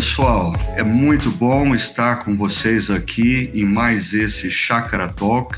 [0.00, 5.54] pessoal, é muito bom estar com vocês aqui em mais esse Chakra Talk.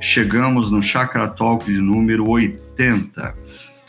[0.00, 3.34] Chegamos no Chakra Talk de número 80.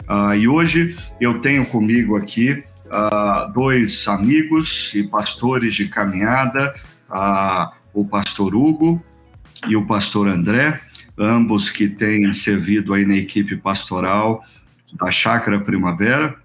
[0.09, 6.73] Uh, e hoje eu tenho comigo aqui uh, dois amigos e pastores de caminhada,
[7.11, 8.99] uh, o pastor Hugo
[9.67, 10.81] e o pastor André,
[11.15, 14.43] ambos que têm servido aí na equipe pastoral
[14.99, 16.35] da Chácara Primavera.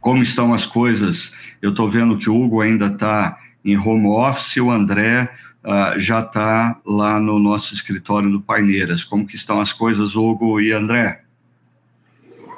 [0.00, 1.34] Como estão as coisas?
[1.60, 5.28] Eu estou vendo que o Hugo ainda está em home office, o André
[5.64, 9.04] uh, já está lá no nosso escritório do Paineiras.
[9.04, 11.22] Como que estão as coisas, Hugo e André?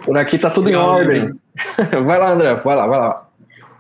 [0.05, 1.35] Por aqui está tudo em ordem.
[2.05, 3.27] vai lá, André, vai lá, vai lá.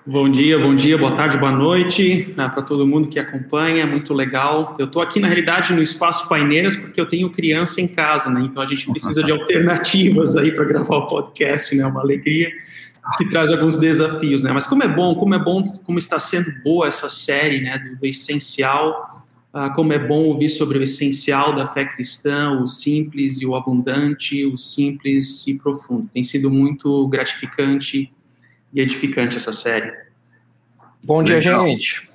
[0.06, 4.14] Bom dia, bom dia, boa tarde, boa noite né, para todo mundo que acompanha, muito
[4.14, 4.74] legal.
[4.78, 8.41] Eu estou aqui, na realidade, no Espaço Paineiras porque eu tenho criança em casa, né?
[8.41, 11.86] Então a gente precisa de alternativas aí para gravar o podcast, né?
[11.86, 12.50] Uma alegria
[13.16, 14.53] que traz alguns desafios, né?
[14.53, 17.78] Mas como é bom, como é bom, como está sendo boa essa série, né?
[17.98, 23.41] Do essencial, ah, como é bom ouvir sobre o essencial da fé cristã, o simples
[23.41, 26.08] e o abundante, o simples e profundo.
[26.08, 28.12] Tem sido muito gratificante
[28.72, 29.92] e edificante essa série.
[31.05, 31.67] Bom dia, Legal.
[31.67, 32.08] gente.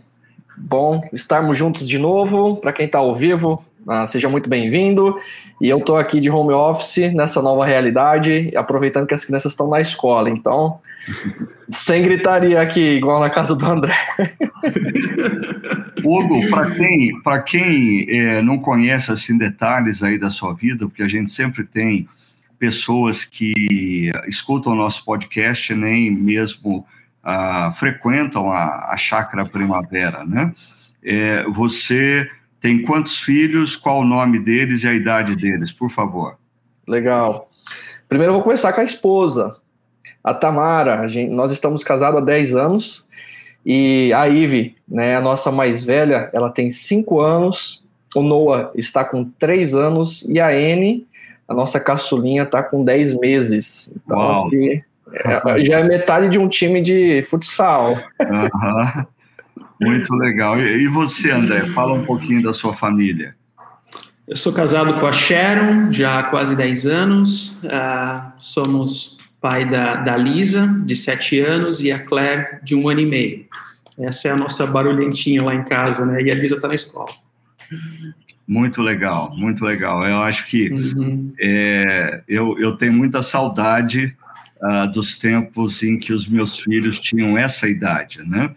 [0.58, 2.56] Bom estarmos juntos de novo.
[2.58, 5.18] Para quem está ao vivo, uh, seja muito bem-vindo.
[5.60, 9.68] E eu estou aqui de home office nessa nova realidade, aproveitando que as crianças estão
[9.70, 10.30] na escola.
[10.30, 10.80] Então,
[11.70, 13.96] sem gritaria aqui, igual na casa do André.
[16.04, 21.04] Hugo, para quem, pra quem é, não conhece assim detalhes aí da sua vida, porque
[21.04, 22.08] a gente sempre tem
[22.60, 26.86] pessoas que escutam o nosso podcast nem mesmo
[27.24, 30.54] uh, frequentam a, a chácara primavera, né?
[31.04, 36.38] É, você tem quantos filhos, qual o nome deles e a idade deles, por favor?
[36.88, 37.50] Legal.
[38.08, 39.58] Primeiro eu vou começar com a esposa,
[40.26, 41.00] a Tamara.
[41.00, 43.08] A gente, nós estamos casados há 10 anos
[43.64, 47.84] e a Ive, né, a nossa mais velha, ela tem 5 anos,
[48.16, 51.06] o Noah está com 3 anos e a Anne
[51.48, 53.94] a nossa caçulinha está com 10 meses.
[53.96, 54.84] Então, aqui,
[55.14, 57.98] é, já é metade de um time de futsal.
[58.20, 59.06] Uhum.
[59.80, 60.60] Muito legal.
[60.60, 63.36] E você, André, fala um pouquinho da sua família.
[64.28, 67.62] Eu sou casado com a Sharon já há quase 10 anos.
[67.64, 73.02] Uh, somos pai da, da Lisa, de 7 anos, e a Claire, de um ano
[73.02, 73.46] e meio.
[74.00, 76.20] Essa é a nossa barulhentinha lá em casa, né?
[76.24, 77.12] E a Lisa está na escola.
[78.48, 80.04] Muito legal, muito legal.
[80.04, 81.32] Eu acho que uhum.
[81.40, 84.18] é, eu, eu tenho muita saudade
[84.64, 88.50] uh, dos tempos em que os meus filhos tinham essa idade, né?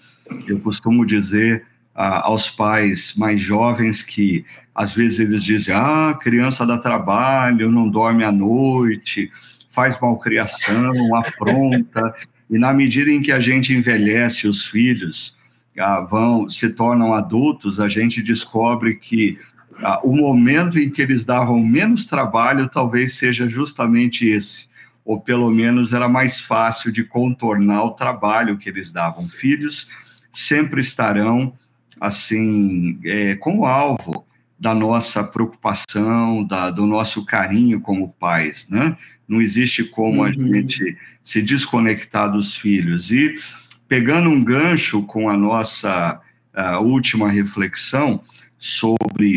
[0.47, 4.43] Eu costumo dizer uh, aos pais mais jovens que
[4.75, 9.31] às vezes eles dizem: ah, criança dá trabalho, não dorme à noite,
[9.78, 12.12] faz malcriação, apronta.
[12.50, 15.36] e na medida em que a gente envelhece os filhos,
[15.78, 19.38] uh, vão se tornam adultos, a gente descobre que
[19.80, 24.66] ah, o momento em que eles davam menos trabalho talvez seja justamente esse,
[25.04, 29.28] ou pelo menos era mais fácil de contornar o trabalho que eles davam.
[29.28, 29.88] Filhos
[30.32, 31.52] sempre estarão
[32.00, 34.26] assim é, com o alvo
[34.58, 38.96] da nossa preocupação, da, do nosso carinho como pais, né?
[39.28, 40.24] Não existe como uhum.
[40.24, 43.10] a gente se desconectar dos filhos.
[43.10, 43.38] E
[43.86, 46.20] pegando um gancho com a nossa
[46.54, 48.20] a última reflexão
[48.56, 49.36] sobre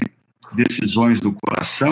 [0.53, 1.91] decisões do coração,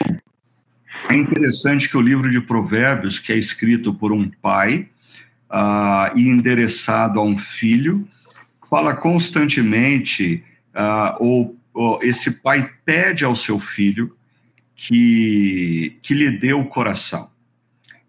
[1.08, 4.90] é interessante que o livro de Provérbios, que é escrito por um pai
[5.50, 8.08] uh, e endereçado a um filho,
[8.70, 10.44] fala constantemente,
[10.76, 14.16] uh, ou, ou, esse pai pede ao seu filho
[14.76, 17.30] que, que lhe dê o coração.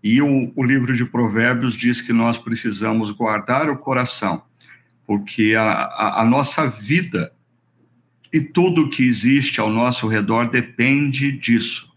[0.03, 4.43] E o, o livro de Provérbios diz que nós precisamos guardar o coração,
[5.07, 7.33] porque a, a, a nossa vida
[8.33, 11.91] e tudo que existe ao nosso redor depende disso,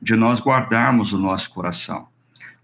[0.00, 2.08] de nós guardarmos o nosso coração.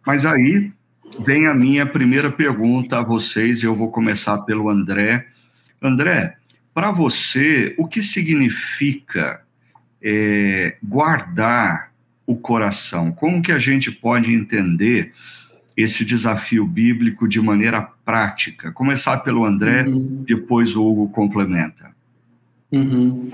[0.06, 0.72] Mas aí
[1.20, 5.28] vem a minha primeira pergunta a vocês, e eu vou começar pelo André.
[5.80, 6.36] André,
[6.72, 9.42] para você, o que significa
[10.02, 11.91] é, guardar
[12.26, 13.12] o coração?
[13.12, 15.12] Como que a gente pode entender
[15.76, 18.72] esse desafio bíblico de maneira prática?
[18.72, 20.24] Começar pelo André, uhum.
[20.26, 21.92] depois o Hugo complementa.
[22.70, 23.30] Uhum.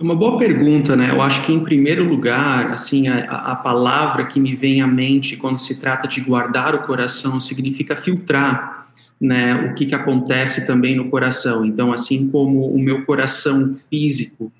[0.00, 1.10] Uma boa pergunta, né?
[1.10, 5.36] Eu acho que, em primeiro lugar, assim, a, a, palavra que me vem à mente
[5.36, 8.88] quando se trata de guardar o coração significa filtrar,
[9.20, 9.54] né?
[9.54, 11.64] O que, que acontece também no coração.
[11.64, 14.52] Então, assim como o meu coração físico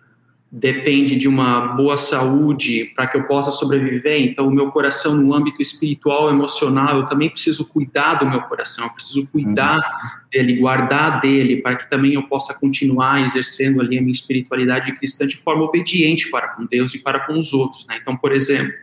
[0.54, 4.20] depende de uma boa saúde para que eu possa sobreviver.
[4.20, 8.84] Então, o meu coração, no âmbito espiritual, emocional, eu também preciso cuidar do meu coração,
[8.84, 10.30] eu preciso cuidar uhum.
[10.30, 15.26] dele, guardar dele, para que também eu possa continuar exercendo ali a minha espiritualidade cristã
[15.26, 17.86] de forma obediente para com Deus e para com os outros.
[17.86, 17.96] Né?
[17.98, 18.74] Então, por exemplo,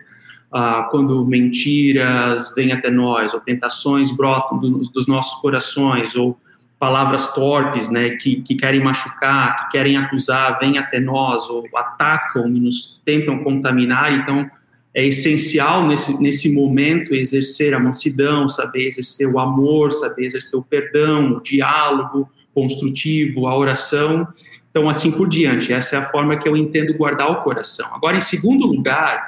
[0.52, 6.36] ah, quando mentiras vêm até nós, ou tentações brotam do, dos nossos corações, ou
[6.80, 12.48] palavras torpes, né, que, que querem machucar, que querem acusar, vêm até nós, ou atacam
[12.48, 14.50] nos tentam contaminar, então
[14.94, 20.64] é essencial nesse, nesse momento exercer a mansidão, saber exercer o amor, saber exercer o
[20.64, 24.28] perdão, o diálogo construtivo, a oração,
[24.72, 25.74] então assim por diante.
[25.74, 27.94] Essa é a forma que eu entendo guardar o coração.
[27.94, 29.24] Agora, em segundo lugar,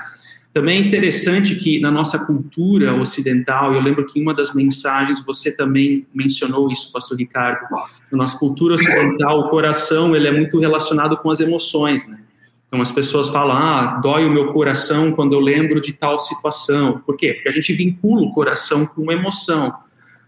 [0.54, 5.24] também é interessante que na nossa cultura ocidental, eu lembro que em uma das mensagens
[5.24, 7.62] você também mencionou isso, pastor Ricardo,
[8.12, 12.20] na nossa cultura ocidental, o coração ele é muito relacionado com as emoções, né?
[12.68, 17.02] Então as pessoas falam, ah, dói o meu coração quando eu lembro de tal situação.
[17.06, 17.34] Por quê?
[17.34, 19.74] Porque a gente vincula o coração com uma emoção.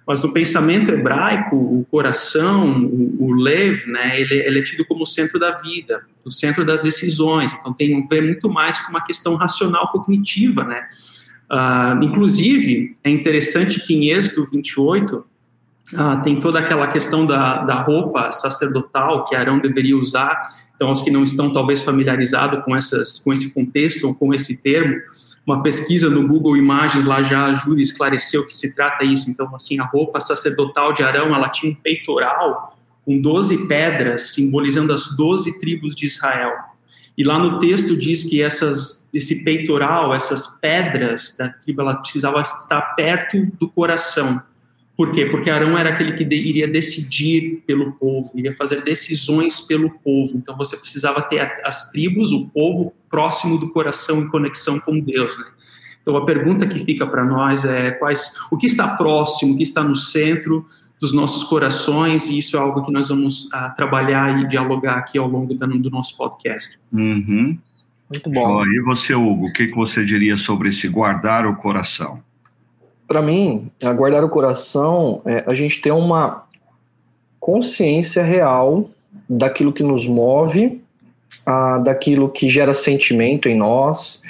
[0.06, 5.04] Mas no pensamento hebraico, o coração, o, o lev, né, ele, ele, é tido como
[5.04, 7.54] o centro da vida, o centro das decisões.
[7.54, 10.88] Então tem a ver muito mais com uma questão racional cognitiva, né?
[11.50, 15.26] Uh, inclusive, é interessante que em Êxodo 28 uh,
[15.96, 20.42] ah, tem toda aquela questão da, da roupa sacerdotal que Arão deveria usar.
[20.76, 24.62] Então, os que não estão talvez familiarizados com, essas, com esse contexto ou com esse
[24.62, 24.96] termo,
[25.46, 29.30] uma pesquisa no Google Imagens lá já ajuda a esclarecer o que se trata isso.
[29.30, 34.94] Então, assim, a roupa sacerdotal de Arão, ela tinha um peitoral com 12 pedras, simbolizando
[34.94, 36.54] as 12 tribos de Israel.
[37.18, 42.42] E lá no texto diz que essas, esse peitoral, essas pedras da tribo, ela precisava
[42.42, 44.42] estar perto do coração.
[45.04, 45.26] Por quê?
[45.26, 50.38] Porque Arão era aquele que de, iria decidir pelo povo, iria fazer decisões pelo povo.
[50.38, 54.98] Então você precisava ter a, as tribos, o povo, próximo do coração em conexão com
[54.98, 55.38] Deus.
[55.38, 55.44] Né?
[56.02, 59.64] Então a pergunta que fica para nós é quais, o que está próximo, o que
[59.64, 60.66] está no centro
[61.02, 65.18] dos nossos corações, e isso é algo que nós vamos uh, trabalhar e dialogar aqui
[65.18, 66.80] ao longo do, do nosso podcast.
[66.94, 67.58] Uhum.
[68.10, 68.66] Muito bom.
[68.66, 72.24] E você, Hugo, o que, que você diria sobre esse guardar o coração?
[73.08, 76.44] Para mim, guardar o coração é a gente ter uma
[77.40, 78.90] consciência real
[79.30, 80.82] daquilo que nos move,
[81.46, 84.22] ah, daquilo que gera sentimento em nós,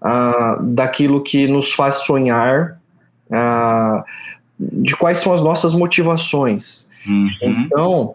[0.00, 2.80] ah, daquilo que nos faz sonhar,
[3.30, 4.04] ah,
[4.58, 6.86] de quais são as nossas motivações.
[7.06, 7.28] Uhum.
[7.42, 8.14] Então,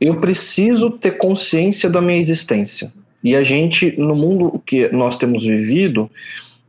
[0.00, 2.90] eu preciso ter consciência da minha existência.
[3.22, 6.10] E a gente, no mundo que nós temos vivido,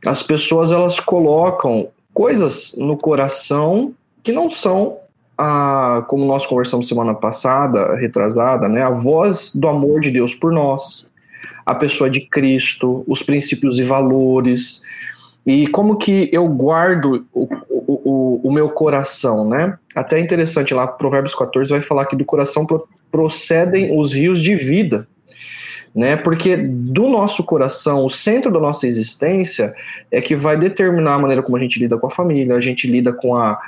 [0.06, 4.98] as pessoas elas colocam coisas no coração que não são
[5.36, 10.52] a, como nós conversamos semana passada, retrasada, né, a voz do amor de Deus por
[10.52, 11.06] nós,
[11.64, 14.82] a pessoa de Cristo, os princípios e valores,
[15.44, 19.76] e como que eu guardo o, o, o, o meu coração, né?
[19.94, 22.64] Até interessante lá, Provérbios 14 vai falar que do coração
[23.10, 25.08] procedem os rios de vida
[25.94, 26.16] né?
[26.16, 29.74] Porque do nosso coração, o centro da nossa existência
[30.10, 32.86] é que vai determinar a maneira como a gente lida com a família, a gente
[32.86, 33.60] lida com, a,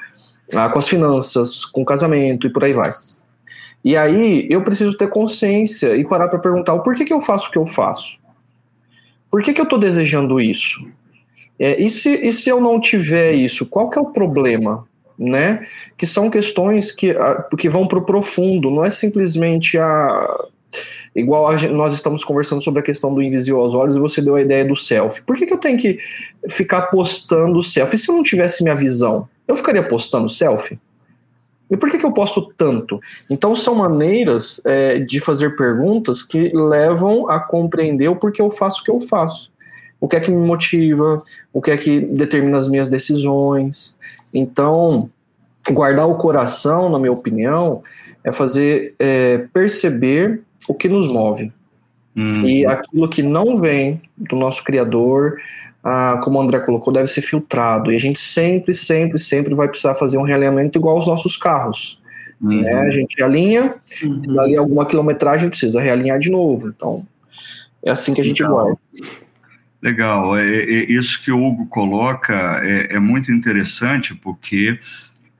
[0.54, 2.90] a, com as finanças, com o casamento e por aí vai.
[3.84, 7.48] E aí eu preciso ter consciência e parar para perguntar o porquê que eu faço
[7.48, 8.18] o que eu faço?
[9.30, 10.80] Por que, que eu estou desejando isso?
[11.58, 14.86] É, e, se, e se eu não tiver isso, qual que é o problema?
[15.18, 15.66] Né?
[15.96, 17.14] Que são questões que,
[17.58, 20.46] que vão para o profundo, não é simplesmente a
[21.14, 24.34] Igual gente, nós estamos conversando sobre a questão do invisível aos olhos e você deu
[24.34, 25.22] a ideia do selfie.
[25.22, 25.98] Por que, que eu tenho que
[26.48, 27.98] ficar postando selfie?
[27.98, 30.78] Se eu não tivesse minha visão, eu ficaria postando selfie?
[31.70, 33.00] E por que, que eu posto tanto?
[33.30, 38.80] Então, são maneiras é, de fazer perguntas que levam a compreender o porquê eu faço
[38.80, 39.52] o que eu faço.
[40.00, 43.98] O que é que me motiva, o que é que determina as minhas decisões.
[44.32, 44.98] Então,
[45.70, 47.82] guardar o coração, na minha opinião,
[48.22, 51.52] é fazer é, perceber o que nos move.
[52.16, 52.32] Hum.
[52.44, 55.40] E aquilo que não vem do nosso Criador,
[55.82, 57.92] ah, como o André colocou, deve ser filtrado.
[57.92, 62.00] E a gente sempre, sempre, sempre vai precisar fazer um realinhamento igual aos nossos carros.
[62.40, 62.62] Uhum.
[62.62, 62.72] Né?
[62.72, 64.22] A gente alinha, uhum.
[64.34, 66.68] dali alguma quilometragem precisa realinhar de novo.
[66.68, 67.06] Então,
[67.84, 68.56] é assim que a gente Legal.
[68.56, 68.78] guarda.
[69.82, 70.36] Legal.
[70.36, 74.78] É, é, isso que o Hugo coloca é, é muito interessante, porque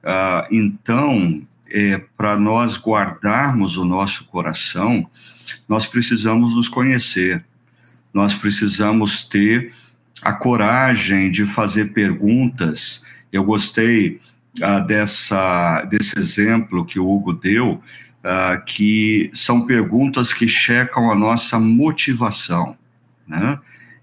[0.03, 1.41] ah, então
[1.75, 5.09] é, para nós guardarmos o nosso coração,
[5.67, 7.43] nós precisamos nos conhecer,
[8.13, 9.73] nós precisamos ter
[10.21, 13.03] a coragem de fazer perguntas.
[13.29, 14.21] Eu gostei
[14.61, 17.83] ah, dessa, desse exemplo que o Hugo deu,
[18.23, 22.77] uh, que são perguntas que checam a nossa motivação,
[23.27, 23.59] né?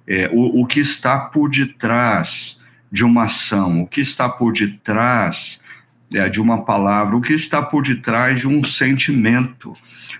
[0.07, 2.59] É, o, o que está por detrás
[2.91, 5.62] de uma ação, o que está por detrás
[6.31, 9.75] de uma palavra, o que está por detrás de um sentimento.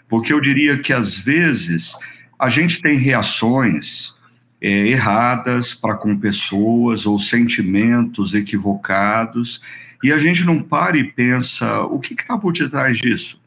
[0.09, 1.95] Porque eu diria que, às vezes,
[2.39, 4.15] a gente tem reações
[4.61, 9.61] é, erradas para com pessoas ou sentimentos equivocados,
[10.03, 13.41] e a gente não para e pensa: o que está por detrás disso?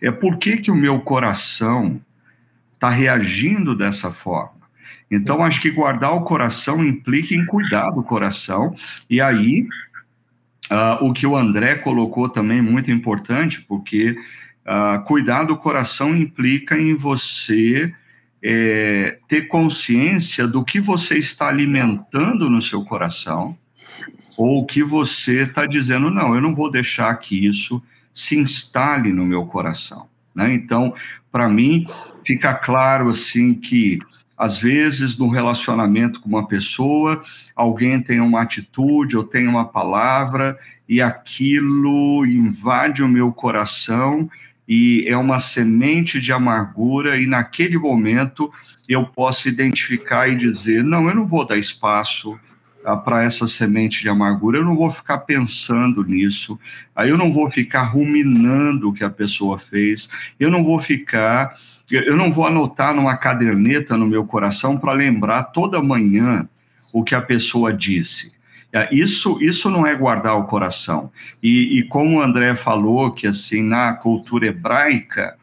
[0.00, 2.00] É por que, que o meu coração
[2.74, 4.62] está reagindo dessa forma?
[5.10, 8.74] Então, acho que guardar o coração implica em cuidar do coração,
[9.10, 9.66] e aí
[10.72, 14.16] uh, o que o André colocou também é muito importante, porque
[14.66, 17.94] uh, cuidar do coração implica em você
[18.42, 23.56] é, ter consciência do que você está alimentando no seu coração,
[24.36, 27.80] ou que você está dizendo, não, eu não vou deixar que isso
[28.12, 30.08] se instale no meu coração.
[30.34, 30.52] Né?
[30.54, 30.92] Então,
[31.30, 31.86] para mim,
[32.26, 33.98] fica claro assim que
[34.42, 37.22] às vezes no relacionamento com uma pessoa,
[37.54, 40.58] alguém tem uma atitude ou tem uma palavra
[40.88, 44.28] e aquilo invade o meu coração
[44.66, 48.52] e é uma semente de amargura e naquele momento
[48.88, 52.36] eu posso identificar e dizer, não, eu não vou dar espaço
[52.84, 56.58] ah, para essa semente de amargura, eu não vou ficar pensando nisso,
[56.96, 60.08] aí eu não vou ficar ruminando o que a pessoa fez,
[60.40, 61.56] eu não vou ficar,
[61.96, 66.48] eu não vou anotar numa caderneta no meu coração para lembrar toda manhã
[66.92, 68.32] o que a pessoa disse.
[68.90, 71.10] Isso, isso não é guardar o coração.
[71.42, 75.36] E, e como o André falou, que assim, na cultura hebraica,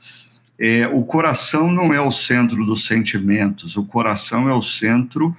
[0.59, 5.33] é, o coração não é o centro dos sentimentos, o coração é o centro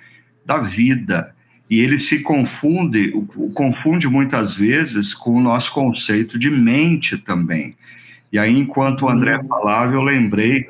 [0.46, 1.34] da vida
[1.70, 3.12] e ele se confunde,
[3.54, 7.74] confunde muitas vezes com o nosso conceito de mente também.
[8.32, 9.48] E aí, enquanto o André uhum.
[9.48, 10.68] falava, eu lembrei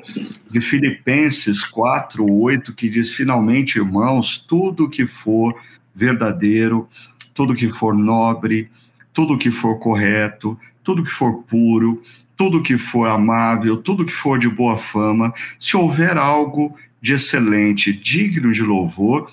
[0.50, 5.54] de Filipenses 4, 8, que diz: finalmente, irmãos, tudo que for
[5.94, 6.88] verdadeiro,
[7.34, 8.70] tudo que for nobre,
[9.12, 12.02] tudo que for correto, tudo que for puro,
[12.36, 17.92] tudo que for amável, tudo que for de boa fama, se houver algo de excelente,
[17.92, 19.30] digno de louvor,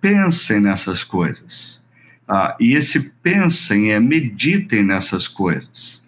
[0.00, 1.82] pensem nessas coisas.
[2.28, 6.01] Ah, e esse pensem é meditem nessas coisas.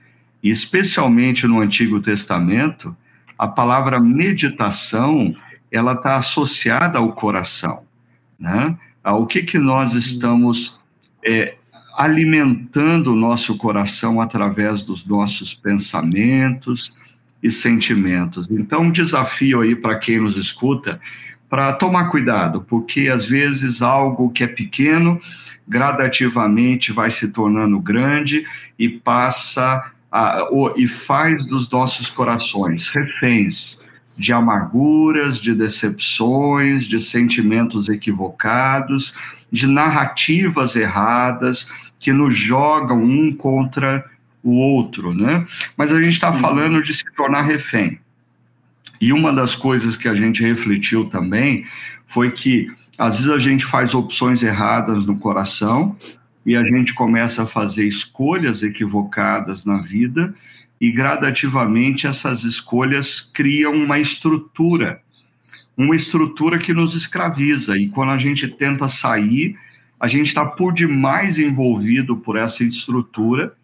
[0.51, 2.95] Especialmente no Antigo Testamento,
[3.39, 5.35] a palavra meditação
[5.73, 7.83] ela está associada ao coração,
[8.39, 8.77] né?
[9.03, 10.81] Ah, o que que nós estamos
[11.25, 11.57] é,
[11.97, 16.97] alimentando o nosso coração através dos nossos pensamentos
[17.43, 18.49] e sentimentos.
[18.51, 21.01] Então, um desafio aí para quem nos escuta
[21.49, 25.21] para tomar cuidado, porque às vezes algo que é pequeno
[25.69, 28.45] gradativamente vai se tornando grande
[28.79, 33.81] e passa a, e faz dos nossos corações reféns
[34.17, 39.13] de amarguras, de decepções, de sentimentos equivocados,
[39.51, 41.69] de narrativas erradas
[41.99, 44.05] que nos jogam um contra
[44.41, 45.45] o outro, né?
[45.77, 47.99] Mas a gente está falando de se tornar refém.
[49.01, 51.65] E uma das coisas que a gente refletiu também
[52.07, 55.97] foi que às vezes a gente faz opções erradas no coração
[56.45, 60.35] e a gente começa a fazer escolhas equivocadas na vida
[60.81, 65.01] e gradativamente essas escolhas criam uma estrutura,
[65.77, 69.57] uma estrutura que nos escraviza e quando a gente tenta sair,
[69.99, 73.55] a gente está por demais envolvido por essa estrutura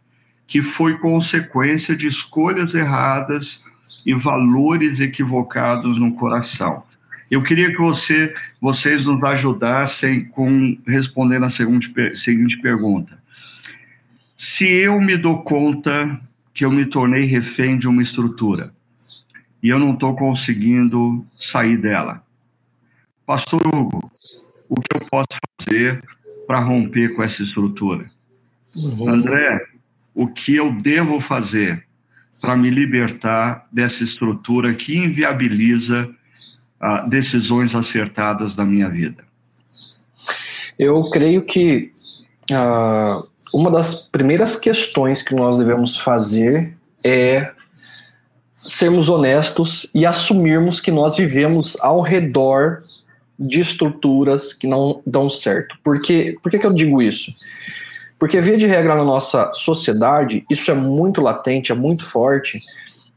[0.47, 3.65] que foi consequência de escolhas erradas
[4.07, 6.83] e valores equivocados no coração.
[7.31, 13.23] Eu queria que você, vocês nos ajudassem com respondendo a seguinte, seguinte pergunta.
[14.35, 16.21] Se eu me dou conta
[16.53, 18.73] que eu me tornei refém de uma estrutura
[19.63, 22.25] e eu não estou conseguindo sair dela,
[23.25, 24.11] Pastor Hugo,
[24.69, 25.29] o que eu posso
[25.61, 26.03] fazer
[26.49, 28.11] para romper com essa estrutura?
[28.75, 29.09] Uhum.
[29.09, 29.65] André,
[30.15, 31.87] o que eu devo fazer
[32.41, 36.13] para me libertar dessa estrutura que inviabiliza
[36.81, 39.25] ah, decisões acertadas da minha vida?
[40.79, 41.91] Eu creio que
[42.53, 43.23] ah,
[43.53, 47.51] uma das primeiras questões que nós devemos fazer é
[48.51, 52.79] sermos honestos e assumirmos que nós vivemos ao redor
[53.39, 55.77] de estruturas que não dão certo.
[55.83, 56.37] Por, quê?
[56.43, 57.31] Por que, que eu digo isso?
[58.19, 62.61] Porque, via de regra, na nossa sociedade, isso é muito latente, é muito forte,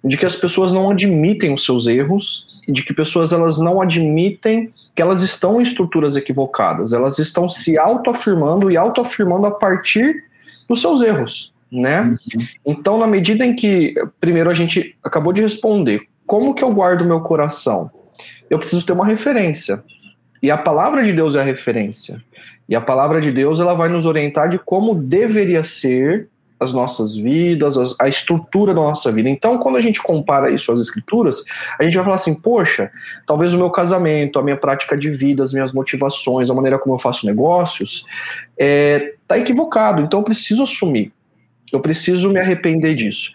[0.02, 4.66] de que as pessoas não admitem os seus erros de que pessoas elas não admitem
[4.96, 10.24] que elas estão em estruturas equivocadas, elas estão se autoafirmando e autoafirmando a partir
[10.68, 11.52] dos seus erros.
[11.72, 12.02] né?
[12.02, 12.18] Uhum.
[12.66, 17.06] Então, na medida em que, primeiro a gente acabou de responder, como que eu guardo
[17.06, 17.90] meu coração?
[18.50, 19.84] Eu preciso ter uma referência.
[20.42, 22.22] E a palavra de Deus é a referência.
[22.68, 26.30] E a palavra de Deus ela vai nos orientar de como deveria ser
[26.64, 29.30] as nossas vidas, a estrutura da nossa vida.
[29.30, 31.44] Então, quando a gente compara isso às escrituras,
[31.80, 32.92] a gente vai falar assim: poxa,
[33.28, 36.96] talvez o meu casamento, a minha prática de vida, as minhas motivações, a maneira como
[36.96, 38.06] eu faço negócios,
[38.58, 40.02] está é, equivocado.
[40.02, 41.12] Então, eu preciso assumir.
[41.72, 43.32] Eu preciso me arrepender disso.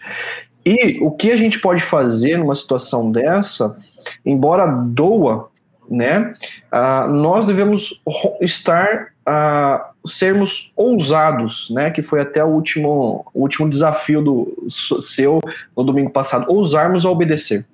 [0.65, 3.77] E o que a gente pode fazer numa situação dessa,
[4.25, 5.49] embora doa,
[5.89, 6.33] né,
[6.71, 8.01] uh, nós devemos
[8.39, 15.39] estar, uh, sermos ousados, né, que foi até o último, o último desafio do seu
[15.75, 17.65] no domingo passado, ousarmos a obedecer.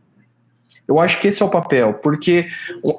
[0.88, 2.48] Eu acho que esse é o papel, porque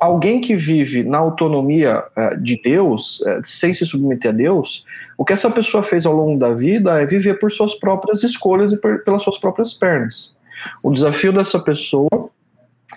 [0.01, 4.85] alguém que vive na autonomia uh, de Deus, uh, sem se submeter a Deus,
[5.17, 8.73] o que essa pessoa fez ao longo da vida é viver por suas próprias escolhas
[8.73, 10.35] e por, pelas suas próprias pernas.
[10.83, 12.09] O desafio dessa pessoa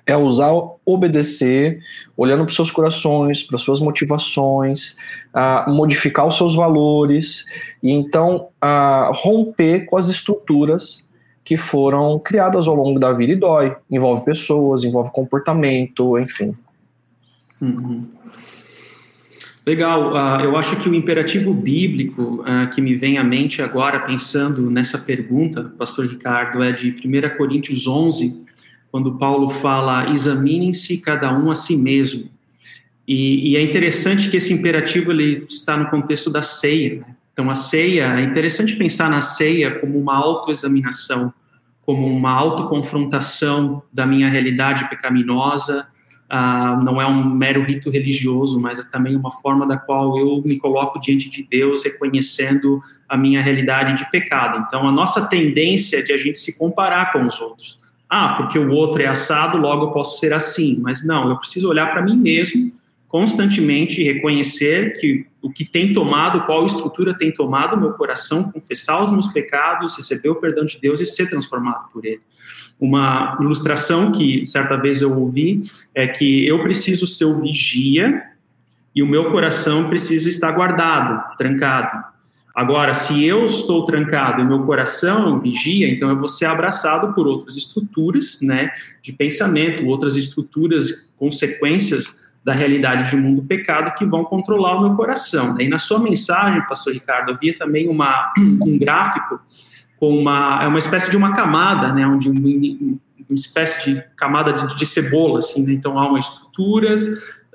[0.09, 0.51] é usar
[0.85, 1.79] obedecer,
[2.17, 4.95] olhando para os seus corações, para suas motivações,
[5.33, 7.45] uh, modificar os seus valores,
[7.81, 11.07] e então uh, romper com as estruturas
[11.43, 13.75] que foram criadas ao longo da vida e dói.
[13.89, 16.55] Envolve pessoas, envolve comportamento, enfim.
[17.61, 18.05] Uhum.
[19.65, 23.99] Legal, uh, eu acho que o imperativo bíblico uh, que me vem à mente agora,
[23.99, 28.48] pensando nessa pergunta, Pastor Ricardo, é de 1 Coríntios 11,
[28.91, 32.29] quando Paulo fala: examinem-se cada um a si mesmo.
[33.07, 36.99] E, e, é interessante que esse imperativo ele está no contexto da ceia.
[36.99, 37.15] Né?
[37.33, 41.33] Então, a ceia, é interessante pensar na ceia como uma autoexaminação,
[41.81, 45.87] como uma autoconfrontação da minha realidade pecaminosa.
[46.31, 50.43] Uh, não é um mero rito religioso, mas é também uma forma da qual eu
[50.45, 54.63] me coloco diante de Deus, reconhecendo a minha realidade de pecado.
[54.67, 57.78] Então, a nossa tendência é de a gente se comparar com os outros.
[58.09, 60.79] Ah, porque o outro é assado, logo eu posso ser assim.
[60.81, 62.71] Mas não, eu preciso olhar para mim mesmo
[63.09, 69.09] constantemente reconhecer que o que tem tomado, qual estrutura tem tomado meu coração, confessar os
[69.09, 72.21] meus pecados, receber o perdão de Deus e ser transformado por ele.
[72.79, 75.59] Uma ilustração que certa vez eu ouvi
[75.93, 78.23] é que eu preciso ser o vigia
[78.95, 82.03] e o meu coração precisa estar guardado, trancado.
[82.59, 87.25] Agora, se eu estou trancado e meu coração vigia, então eu vou ser abraçado por
[87.25, 88.69] outras estruturas, né,
[89.01, 94.81] de pensamento, outras estruturas, consequências da realidade de um mundo pecado que vão controlar o
[94.81, 95.55] meu coração.
[95.57, 99.39] E na sua mensagem, pastor Ricardo, havia também uma, um gráfico
[99.97, 104.67] com uma, é uma espécie de uma camada, né, onde um, uma espécie de camada
[104.67, 105.71] de, de cebola, assim, né?
[105.71, 107.07] então há uma estruturas,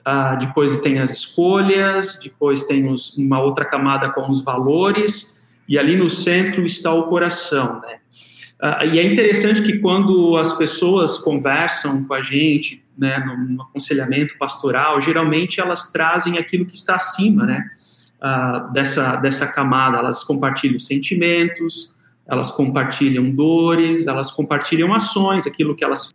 [0.07, 5.79] uh, depois tem as escolhas, depois tem os, uma outra camada com os valores, e
[5.79, 7.99] ali no centro está o coração, né?
[8.63, 14.39] Uh, e é interessante que quando as pessoas conversam com a gente, né, no, aconselhamento
[14.39, 17.69] pastoral, geralmente elas trazem aquilo que está acima, né,
[18.23, 19.99] uh, dessa, dessa camada.
[19.99, 21.95] Elas compartilham sentimentos,
[22.27, 26.15] elas compartilham dores, elas compartilham ações, aquilo que elas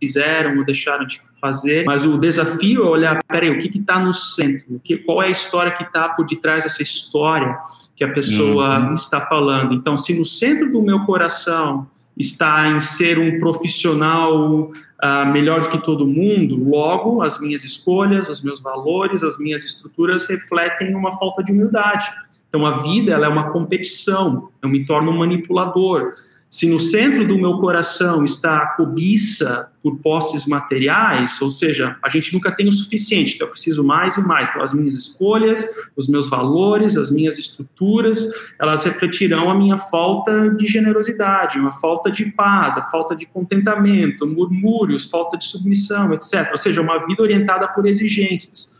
[0.00, 1.84] fizeram ou deixaram de fazer.
[1.84, 4.76] Mas o desafio é olhar, peraí, o que está no centro?
[4.76, 7.58] O que, qual é a história que está por detrás dessa história
[7.94, 8.94] que a pessoa uhum.
[8.94, 9.74] está falando?
[9.74, 15.68] Então, se no centro do meu coração está em ser um profissional uh, melhor do
[15.68, 21.18] que todo mundo, logo as minhas escolhas, os meus valores, as minhas estruturas refletem uma
[21.18, 22.06] falta de humildade.
[22.48, 26.12] Então a vida ela é uma competição, eu me torno um manipulador.
[26.56, 32.08] Se no centro do meu coração está a cobiça por posses materiais, ou seja, a
[32.08, 34.48] gente nunca tem o suficiente, então eu preciso mais e mais.
[34.48, 35.62] Então, as minhas escolhas,
[35.94, 38.26] os meus valores, as minhas estruturas,
[38.58, 44.26] elas refletirão a minha falta de generosidade, uma falta de paz, a falta de contentamento,
[44.26, 46.48] murmúrios, falta de submissão, etc.
[46.52, 48.74] Ou seja, uma vida orientada por exigências.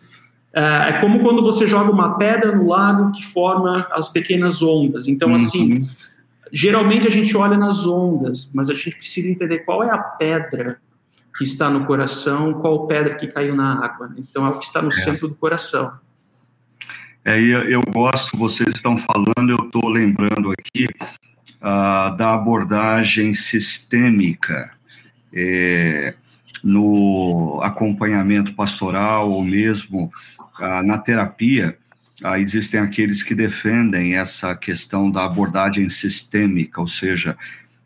[0.54, 5.06] É, é como quando você joga uma pedra no lago que forma as pequenas ondas.
[5.06, 5.86] Então, assim uhum.
[6.52, 10.78] Geralmente a gente olha nas ondas, mas a gente precisa entender qual é a pedra
[11.36, 14.10] que está no coração, qual pedra que caiu na água.
[14.16, 14.92] Então é o que está no é.
[14.92, 15.98] centro do coração.
[17.24, 20.86] É, eu gosto, vocês estão falando, eu estou lembrando aqui
[21.56, 24.70] uh, da abordagem sistêmica
[25.32, 26.14] é,
[26.62, 30.10] no acompanhamento pastoral ou mesmo
[30.60, 31.76] uh, na terapia
[32.22, 37.36] ah, existem aqueles que defendem essa questão da abordagem sistêmica, ou seja,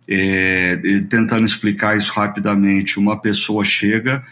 [0.09, 0.77] é,
[1.09, 4.25] tentando explicar isso rapidamente, uma pessoa chega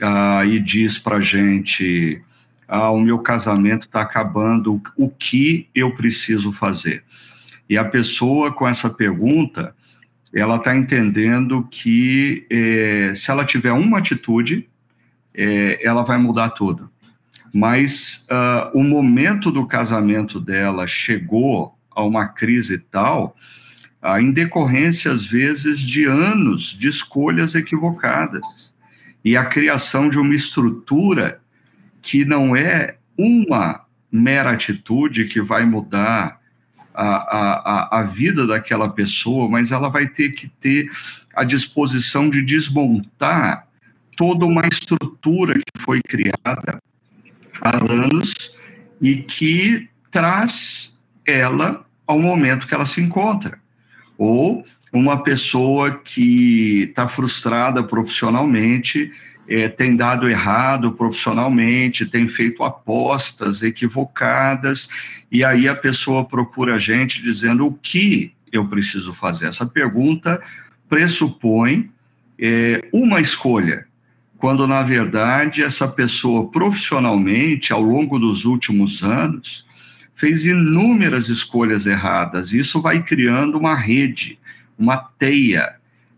[0.00, 2.22] ah, e diz para gente:
[2.68, 7.04] ah, o meu casamento está acabando, o que eu preciso fazer?
[7.68, 9.74] E a pessoa com essa pergunta,
[10.32, 14.68] ela está entendendo que é, se ela tiver uma atitude,
[15.32, 16.90] é, ela vai mudar tudo.
[17.52, 23.36] Mas uh, o momento do casamento dela chegou a uma crise tal,
[24.02, 28.74] uh, em decorrência, às vezes, de anos de escolhas equivocadas
[29.24, 31.40] e a criação de uma estrutura
[32.02, 36.38] que não é uma mera atitude que vai mudar
[36.94, 40.90] a, a, a vida daquela pessoa, mas ela vai ter que ter
[41.34, 43.66] a disposição de desmontar
[44.16, 46.80] toda uma estrutura que foi criada
[47.64, 48.52] há anos
[49.00, 53.58] e que traz ela ao momento que ela se encontra.
[54.18, 59.10] Ou uma pessoa que está frustrada profissionalmente,
[59.48, 64.88] é, tem dado errado profissionalmente, tem feito apostas equivocadas,
[65.30, 69.46] e aí a pessoa procura a gente dizendo o que eu preciso fazer.
[69.46, 70.40] Essa pergunta
[70.88, 71.90] pressupõe
[72.38, 73.86] é, uma escolha,
[74.44, 79.64] quando na verdade essa pessoa profissionalmente, ao longo dos últimos anos,
[80.14, 82.52] fez inúmeras escolhas erradas.
[82.52, 84.38] Isso vai criando uma rede,
[84.78, 85.76] uma teia,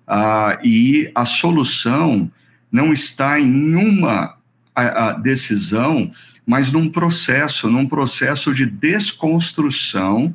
[0.08, 2.28] ah, e a solução
[2.72, 4.34] não está em uma
[4.74, 6.10] a, a decisão,
[6.44, 10.34] mas num processo, num processo de desconstrução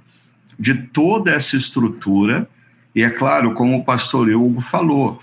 [0.57, 2.47] de toda essa estrutura.
[2.95, 5.21] E é claro, como o pastor Hugo falou,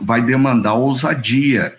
[0.00, 1.76] vai demandar ousadia,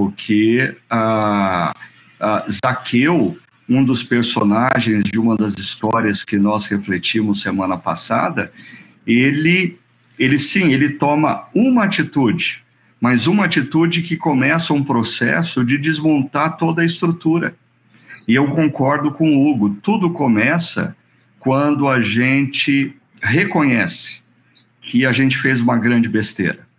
[0.00, 1.76] porque a,
[2.18, 3.36] a Zaqueu,
[3.68, 8.50] um dos personagens de uma das histórias que nós refletimos semana passada,
[9.06, 9.78] ele,
[10.18, 12.64] ele sim, ele toma uma atitude,
[12.98, 17.54] mas uma atitude que começa um processo de desmontar toda a estrutura.
[18.26, 20.96] E eu concordo com o Hugo, tudo começa
[21.38, 24.22] quando a gente reconhece
[24.80, 26.69] que a gente fez uma grande besteira.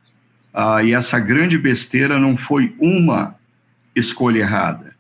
[0.54, 3.36] Ah, e essa grande besteira não foi uma
[3.96, 4.96] escolha errada,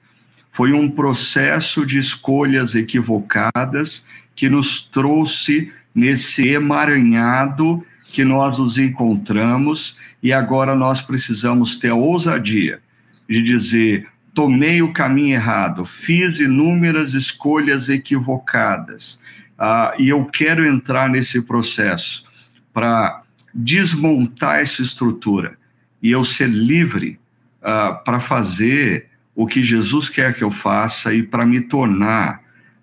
[0.51, 9.95] foi um processo de escolhas equivocadas que nos trouxe nesse emaranhado que nós nos encontramos
[10.21, 12.79] e agora nós precisamos ter a ousadia
[13.27, 19.21] de dizer: tomei o caminho errado, fiz inúmeras escolhas equivocadas,
[19.57, 22.25] uh, e eu quero entrar nesse processo
[22.73, 23.21] para
[23.53, 25.57] desmontar essa estrutura
[26.01, 27.19] e eu ser livre
[27.61, 32.41] uh, para fazer o que Jesus quer que eu faça e para me tornar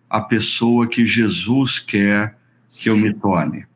[0.09, 2.35] a pessoa que Jesus quer
[2.73, 3.67] que eu me torne.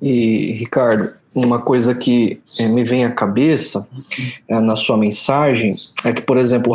[0.00, 1.02] E, Ricardo,
[1.34, 3.88] uma coisa que é, me vem à cabeça
[4.48, 6.72] é, na sua mensagem é que, por exemplo,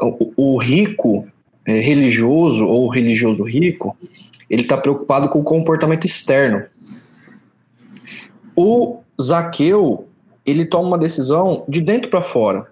[0.00, 1.26] o, o rico
[1.66, 3.96] é, religioso ou religioso rico,
[4.48, 6.62] ele está preocupado com o comportamento externo.
[8.56, 10.08] O Zaqueu,
[10.44, 12.66] ele toma uma decisão de dentro para fora.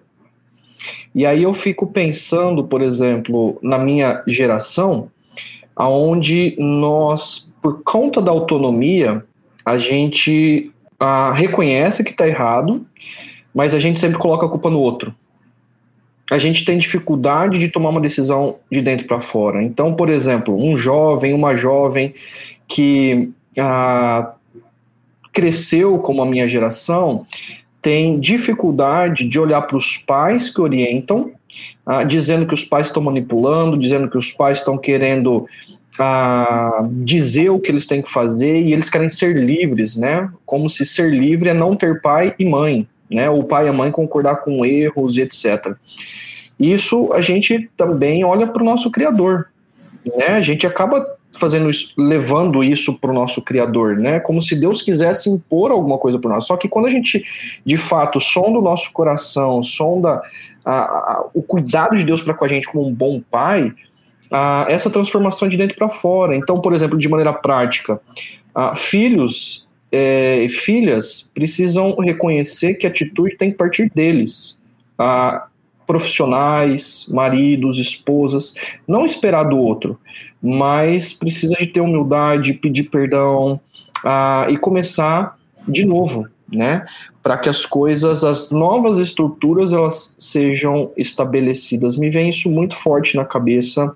[1.15, 5.09] E aí eu fico pensando, por exemplo, na minha geração,
[5.75, 9.23] aonde nós, por conta da autonomia,
[9.65, 12.85] a gente ah, reconhece que está errado,
[13.53, 15.13] mas a gente sempre coloca a culpa no outro.
[16.31, 19.61] A gente tem dificuldade de tomar uma decisão de dentro para fora.
[19.61, 22.13] Então, por exemplo, um jovem, uma jovem
[22.67, 24.32] que ah,
[25.33, 27.25] cresceu como a minha geração
[27.81, 31.31] tem dificuldade de olhar para os pais que orientam,
[31.85, 35.45] ah, dizendo que os pais estão manipulando, dizendo que os pais estão querendo
[35.99, 40.29] a dizer o que eles têm que fazer e eles querem ser livres, né?
[40.45, 43.29] Como se ser livre é não ter pai e mãe, né?
[43.29, 45.75] O pai e a mãe concordar com erros e etc.
[46.59, 49.47] Isso a gente também olha para o nosso criador,
[50.17, 50.27] né?
[50.27, 54.19] A gente acaba fazendo isso, levando isso para o nosso criador, né?
[54.19, 56.45] Como se Deus quisesse impor alguma coisa para nós.
[56.45, 57.23] Só que quando a gente,
[57.65, 60.21] de fato, sonda o nosso coração, sonda
[60.63, 63.71] a, a, o cuidado de Deus para com a gente como um bom pai,
[64.31, 66.35] ah, essa transformação de dentro para fora.
[66.35, 67.99] Então, por exemplo, de maneira prática,
[68.75, 74.57] filhos é, e filhas precisam reconhecer que a atitude tem que partir deles.
[75.85, 78.53] Profissionais, maridos, esposas,
[78.87, 79.99] não esperar do outro,
[80.41, 83.59] mas precisa de ter humildade, pedir perdão
[84.05, 86.85] ah, e começar de novo, né?
[87.21, 91.95] Para que as coisas, as novas estruturas, elas sejam estabelecidas.
[91.95, 93.95] Me vem isso muito forte na cabeça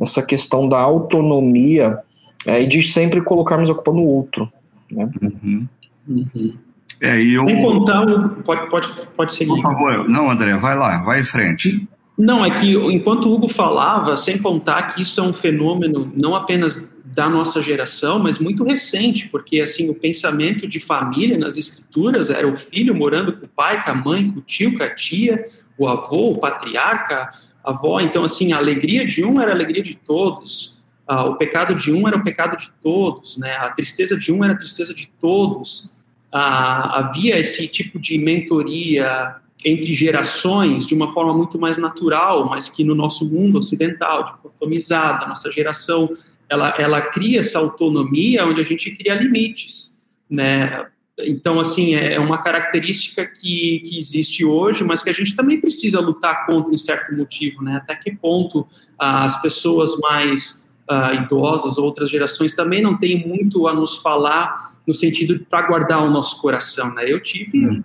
[0.00, 1.98] essa questão da autonomia
[2.46, 4.50] é, e de sempre colocarmos a culpa no outro.
[4.90, 5.10] Né?
[5.20, 5.68] Uhum.
[6.08, 6.54] Uhum.
[7.00, 7.46] É, eu...
[7.46, 8.04] Sem contar,
[8.44, 9.50] pode, pode, pode seguir.
[9.50, 11.88] Por favor, não, André, vai lá, vai em frente.
[12.18, 16.34] Não, é que enquanto o Hugo falava, sem contar que isso é um fenômeno não
[16.34, 22.28] apenas da nossa geração, mas muito recente, porque assim o pensamento de família nas escrituras
[22.28, 24.92] era o filho morando com o pai, com a mãe, com o tio, com a
[24.92, 25.44] tia,
[25.78, 27.30] o avô, o patriarca,
[27.64, 28.00] a avó.
[28.00, 30.84] Então assim, a alegria de um era a alegria de todos.
[31.06, 33.56] Ah, o pecado de um era o pecado de todos, né?
[33.56, 35.97] A tristeza de um era a tristeza de todos.
[36.30, 42.68] Ah, havia esse tipo de mentoria entre gerações de uma forma muito mais natural, mas
[42.68, 46.10] que no nosso mundo ocidental, dicotomizado, a nossa geração,
[46.48, 50.86] ela, ela cria essa autonomia onde a gente cria limites, né?
[51.20, 55.98] Então, assim, é uma característica que, que existe hoje, mas que a gente também precisa
[56.00, 57.76] lutar contra em certo motivo, né?
[57.76, 58.64] Até que ponto
[58.96, 64.94] as pessoas mais uh, idosas, outras gerações, também não têm muito a nos falar no
[64.94, 67.04] sentido para guardar o nosso coração, né?
[67.06, 67.66] Eu tive...
[67.66, 67.82] Uhum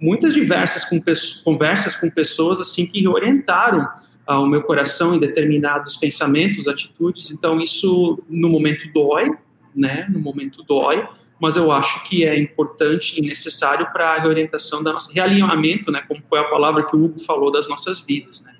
[0.00, 1.00] muitas diversas com,
[1.44, 3.86] conversas com pessoas assim que orientaram
[4.26, 7.30] ah, o meu coração em determinados pensamentos, atitudes.
[7.30, 9.30] Então isso no momento dói,
[9.74, 10.06] né?
[10.10, 11.06] No momento dói,
[11.40, 16.02] mas eu acho que é importante e necessário para a reorientação da nossa realinhamento, né?
[16.06, 18.54] Como foi a palavra que o Hugo falou das nossas vidas, né?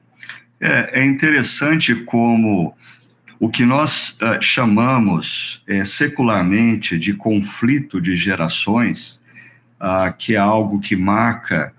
[0.59, 2.75] É, é interessante como
[3.39, 9.21] o que nós uh, chamamos é, secularmente de conflito de gerações
[9.81, 11.73] uh, que é algo que marca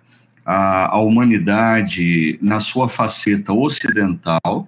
[0.45, 4.67] a, a humanidade na sua faceta ocidental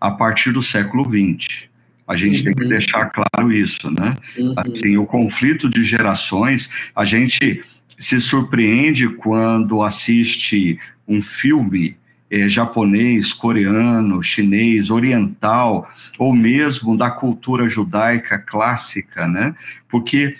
[0.00, 1.64] a partir do século XX.
[2.08, 2.44] A gente uhum.
[2.44, 2.68] tem que uhum.
[2.68, 4.16] deixar claro isso, né?
[4.36, 4.54] Uhum.
[4.56, 7.62] Assim, o conflito de gerações, a gente
[7.98, 11.96] se surpreende quando assiste um filme
[12.32, 15.86] é, japonês, coreano, chinês, oriental,
[16.18, 19.54] ou mesmo da cultura judaica clássica, né?
[19.86, 20.34] Porque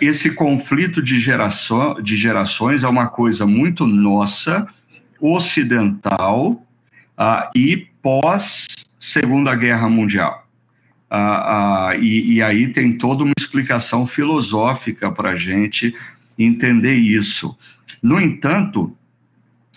[0.00, 4.68] esse conflito de, geração, de gerações é uma coisa muito nossa,
[5.20, 6.64] ocidental
[7.18, 10.46] uh, e pós Segunda Guerra Mundial.
[11.10, 15.92] Uh, uh, e, e, aí tem toda uma explicação filosófica para a gente
[16.38, 17.56] entender isso.
[18.00, 18.96] No entanto,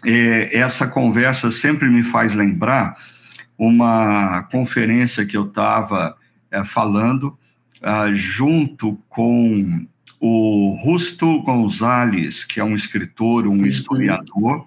[0.05, 2.95] é, essa conversa sempre me faz lembrar
[3.57, 6.15] uma conferência que eu estava
[6.51, 7.37] é, falando
[8.13, 9.85] junto com
[10.19, 14.65] o Rusto Gonzalez, que é um escritor, um historiador,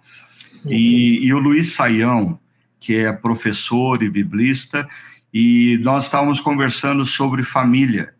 [0.64, 2.38] e, e, o Luiz Saião,
[2.78, 4.88] que é professor e biblista,
[5.34, 8.14] e nós estávamos conversando sobre família.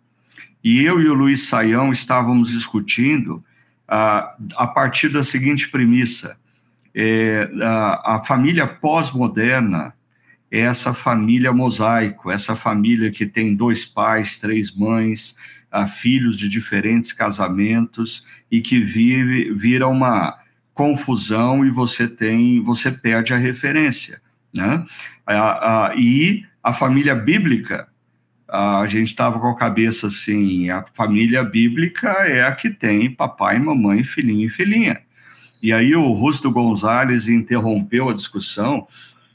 [0.64, 3.44] E eu e o Luiz Saião estávamos discutindo
[3.86, 6.36] ah, a partir da seguinte premissa:
[6.94, 9.94] é, a, a família pós-moderna
[10.50, 15.36] é essa família mosaico, essa família que tem dois pais, três mães,
[15.70, 20.38] a filhos de diferentes casamentos e que vive, vira uma
[20.72, 24.20] confusão e você tem, você perde a referência,
[24.54, 24.84] né?
[25.26, 27.88] A, a, e a família bíblica,
[28.48, 33.58] a gente estava com a cabeça assim, a família bíblica é a que tem papai,
[33.58, 35.02] mamãe, filhinho e filhinha.
[35.62, 38.86] E aí o Rusto Gonzalez interrompeu a discussão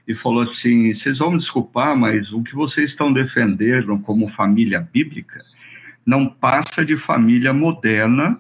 [0.08, 4.80] e falou assim: vocês vão me desculpar, mas o que vocês estão defendendo como família
[4.80, 5.44] bíblica
[6.06, 8.34] não passa de família moderna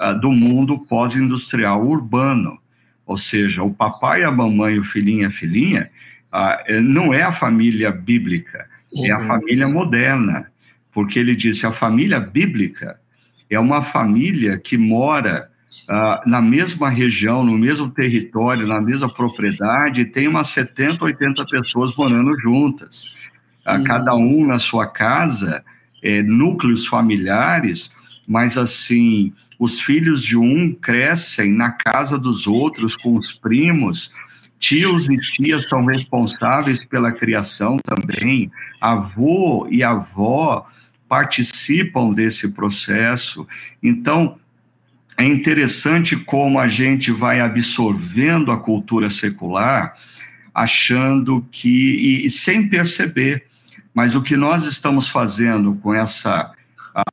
[0.00, 2.58] uh, do mundo pós-industrial urbano.
[3.06, 5.90] Ou seja, o papai, a mamãe, o filhinho e a filhinha
[6.32, 9.24] uh, não é a família bíblica, é a uhum.
[9.24, 10.50] família moderna.
[10.90, 12.98] Porque ele disse: a família bíblica
[13.50, 15.51] é uma família que mora
[15.88, 21.94] uh, na mesma região, no mesmo território, na mesma propriedade, tem umas 70, 80 pessoas
[21.96, 23.16] morando juntas.
[23.66, 23.84] Uhum.
[23.84, 25.64] Cada um na sua casa,
[26.02, 27.94] é, núcleos familiares,
[28.26, 34.12] mas assim, os filhos de um crescem na casa dos outros com os primos,
[34.58, 40.66] tios e tias são responsáveis pela criação também, avô e avó
[41.08, 43.46] participam desse processo.
[43.82, 44.38] Então,
[45.16, 49.94] é interessante como a gente vai absorvendo a cultura secular,
[50.54, 53.44] achando que, e, e sem perceber,
[53.94, 56.52] mas o que nós estamos fazendo com essa,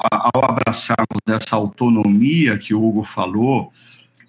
[0.09, 3.71] ao abraçarmos essa autonomia que o Hugo falou,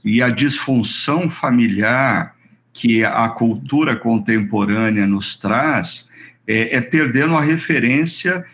[0.04, 2.34] e a disfunção familiar
[2.72, 6.08] que a cultura contemporânea nos traz,
[6.46, 8.44] é, é perdendo a referência,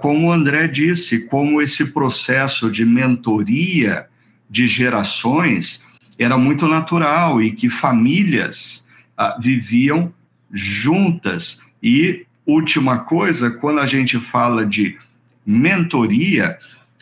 [0.00, 4.06] como o André disse, como esse processo de mentoria
[4.52, 5.82] de gerações
[6.18, 8.86] era muito natural e que famílias
[9.16, 10.12] ah, viviam
[10.52, 14.98] juntas e última coisa, quando a gente fala de
[15.44, 16.58] mentoria,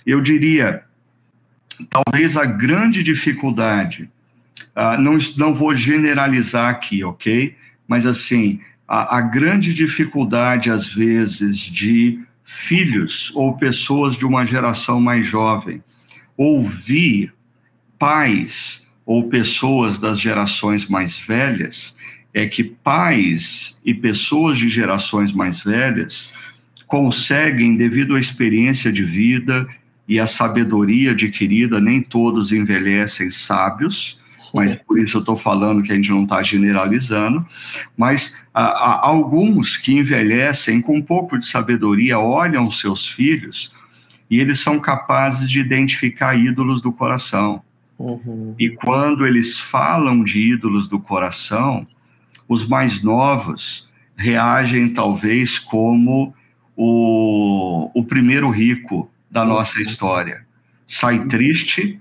[0.07, 0.85] eu diria,
[1.91, 4.09] talvez a grande dificuldade,
[4.77, 7.57] uh, não, não vou generalizar aqui, ok?
[7.89, 15.01] Mas assim, a, a grande dificuldade, às vezes, de filhos ou pessoas de uma geração
[15.01, 15.83] mais jovem,
[16.37, 17.33] ouvir
[18.01, 21.95] pais ou pessoas das gerações mais velhas,
[22.33, 26.33] é que pais e pessoas de gerações mais velhas
[26.87, 29.67] conseguem, devido à experiência de vida
[30.09, 34.19] e à sabedoria adquirida, nem todos envelhecem sábios,
[34.55, 37.47] mas por isso eu estou falando que a gente não está generalizando,
[37.97, 43.73] mas há, alguns que envelhecem com um pouco de sabedoria olham seus filhos
[44.29, 47.63] e eles são capazes de identificar ídolos do coração.
[48.01, 48.55] Uhum.
[48.59, 51.87] E quando eles falam de ídolos do coração,
[52.49, 53.87] os mais novos
[54.17, 56.35] reagem talvez como
[56.75, 59.85] o, o primeiro rico da nossa uhum.
[59.85, 60.47] história.
[60.87, 62.01] Sai triste,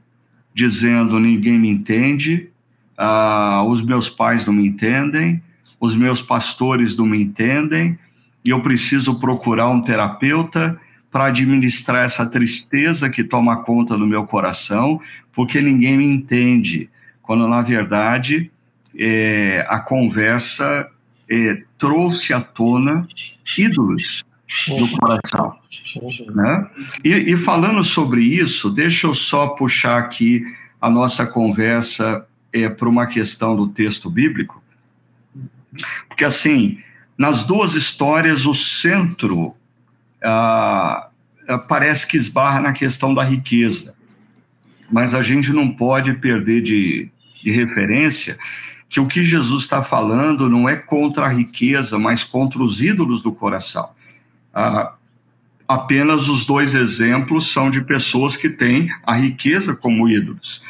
[0.54, 2.50] dizendo: ninguém me entende,
[2.98, 5.44] uh, os meus pais não me entendem,
[5.82, 8.00] os meus pastores não me entendem,
[8.46, 10.80] e eu preciso procurar um terapeuta
[11.12, 15.02] para administrar essa tristeza que toma conta do meu coração,
[15.40, 16.90] porque ninguém me entende.
[17.22, 18.52] Quando, na verdade,
[18.94, 20.92] é, a conversa
[21.32, 23.08] é, trouxe à tona
[23.58, 24.26] ídolos
[24.68, 25.56] do coração.
[26.36, 26.68] Né?
[27.06, 30.44] E, e, falando sobre isso, deixa eu só puxar aqui
[30.82, 34.62] a nossa conversa é, para uma questão do texto bíblico,
[36.10, 36.80] porque assim,
[37.18, 39.56] nas duas histórias, o centro
[40.22, 41.10] ah,
[41.70, 43.98] parece que esbarra na questão da riqueza,
[44.92, 47.10] mas a gente não pode perder de,
[47.44, 48.38] de referência
[48.90, 53.22] que o que Jesus está falando não é contra a riqueza, mas contra os ídolos
[53.22, 53.90] do coração.
[54.54, 54.94] Ah,
[55.68, 60.64] apenas os dois exemplos são de pessoas que têm a riqueza como ídolos.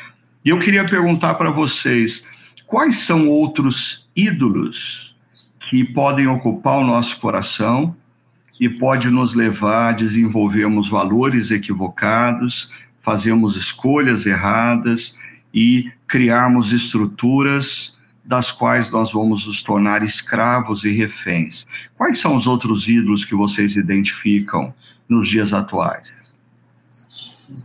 [0.43, 2.27] E eu queria perguntar para vocês:
[2.67, 5.15] quais são outros ídolos
[5.69, 7.95] que podem ocupar o nosso coração
[8.59, 12.69] e pode nos levar a desenvolvermos valores equivocados,
[13.09, 15.15] fazermos escolhas erradas
[15.51, 17.91] e criarmos estruturas
[18.23, 21.65] das quais nós vamos nos tornar escravos e reféns.
[21.97, 24.71] Quais são os outros ídolos que vocês identificam
[25.09, 26.35] nos dias atuais?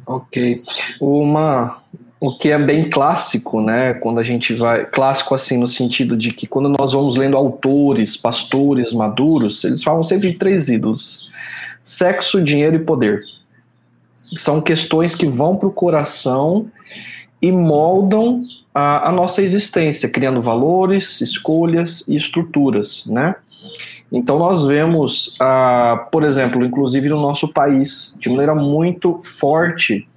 [0.06, 0.52] Ok.
[0.98, 1.76] Uma,
[2.18, 3.92] o que é bem clássico, né?
[3.92, 4.86] Quando a gente vai.
[4.86, 10.02] Clássico, assim, no sentido de que quando nós vamos lendo autores, pastores maduros, eles falam
[10.02, 11.30] sempre de três ídolos:
[11.82, 13.20] sexo, dinheiro e poder.
[14.36, 16.66] São questões que vão para o coração
[17.40, 18.42] e moldam
[18.74, 23.36] a, a nossa existência, criando valores, escolhas e estruturas, né?
[24.10, 30.08] Então nós vemos, ah, por exemplo, inclusive no nosso país, de maneira muito forte,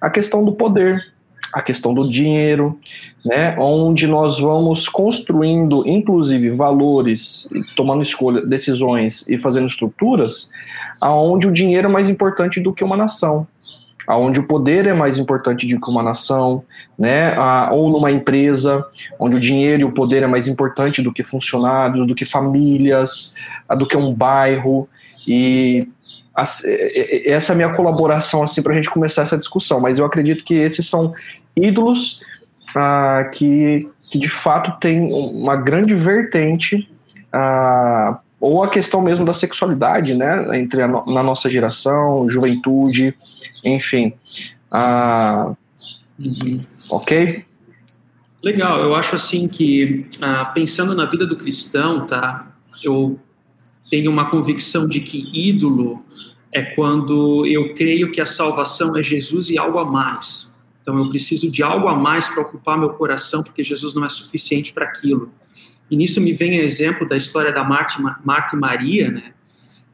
[0.00, 1.12] a questão do poder,
[1.52, 2.78] a questão do dinheiro,
[3.24, 10.50] né, onde nós vamos construindo, inclusive, valores, tomando escolha, decisões e fazendo estruturas,
[11.00, 13.46] aonde o dinheiro é mais importante do que uma nação
[14.16, 16.64] onde o poder é mais importante do que uma nação,
[16.98, 17.36] né?
[17.70, 18.84] ou numa empresa,
[19.18, 23.34] onde o dinheiro e o poder é mais importante do que funcionários, do que famílias,
[23.76, 24.88] do que um bairro.
[25.26, 25.86] E
[26.42, 29.80] essa é a minha colaboração assim para a gente começar essa discussão.
[29.80, 31.12] Mas eu acredito que esses são
[31.56, 32.20] ídolos
[32.76, 36.88] ah, que, que de fato tem uma grande vertente
[37.32, 43.14] ah, ou a questão mesmo da sexualidade, né, entre a, na nossa geração, juventude,
[43.64, 44.12] enfim.
[44.70, 45.52] Ah.
[46.90, 47.44] Ok?
[48.42, 52.46] Legal, eu acho assim que, ah, pensando na vida do cristão, tá,
[52.82, 53.18] eu
[53.90, 56.04] tenho uma convicção de que ídolo
[56.52, 60.58] é quando eu creio que a salvação é Jesus e algo a mais.
[60.82, 64.08] Então eu preciso de algo a mais para ocupar meu coração, porque Jesus não é
[64.08, 65.30] suficiente para aquilo.
[65.90, 69.32] E nisso me vem o exemplo da história da Marta, Marta e Maria, né?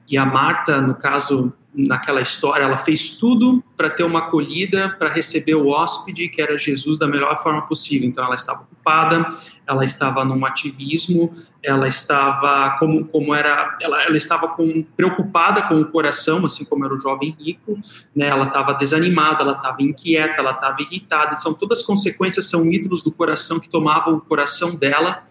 [0.08, 5.08] E a Marta, no caso, naquela história, ela fez tudo para ter uma acolhida, para
[5.08, 8.08] receber o hóspede, que era Jesus, da melhor forma possível.
[8.08, 9.26] Então, ela estava ocupada,
[9.66, 15.80] ela estava num ativismo, ela estava como, como era, ela, ela estava com, preocupada com
[15.80, 17.78] o coração, assim como era o jovem rico,
[18.14, 18.28] né?
[18.28, 21.36] Ela estava desanimada, ela estava inquieta, ela estava irritada.
[21.36, 25.22] São todas consequências, são ídolos do coração que tomavam o coração dela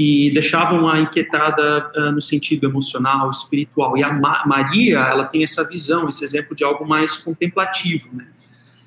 [0.00, 3.98] e deixavam a inquietada uh, no sentido emocional, espiritual.
[3.98, 8.28] E a Ma Maria, ela tem essa visão, esse exemplo de algo mais contemplativo, né?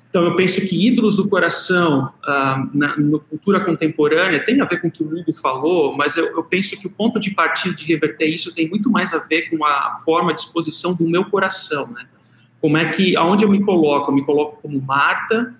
[0.08, 4.80] Então, eu penso que ídolos do coração uh, na, na, cultura contemporânea tem a ver
[4.80, 7.74] com o que o Hugo falou, mas eu, eu, penso que o ponto de partida
[7.74, 11.26] de reverter isso tem muito mais a ver com a forma de exposição do meu
[11.26, 12.06] coração, né?
[12.58, 14.10] Como é que, aonde eu me coloco?
[14.10, 15.54] Eu me coloco como Marta,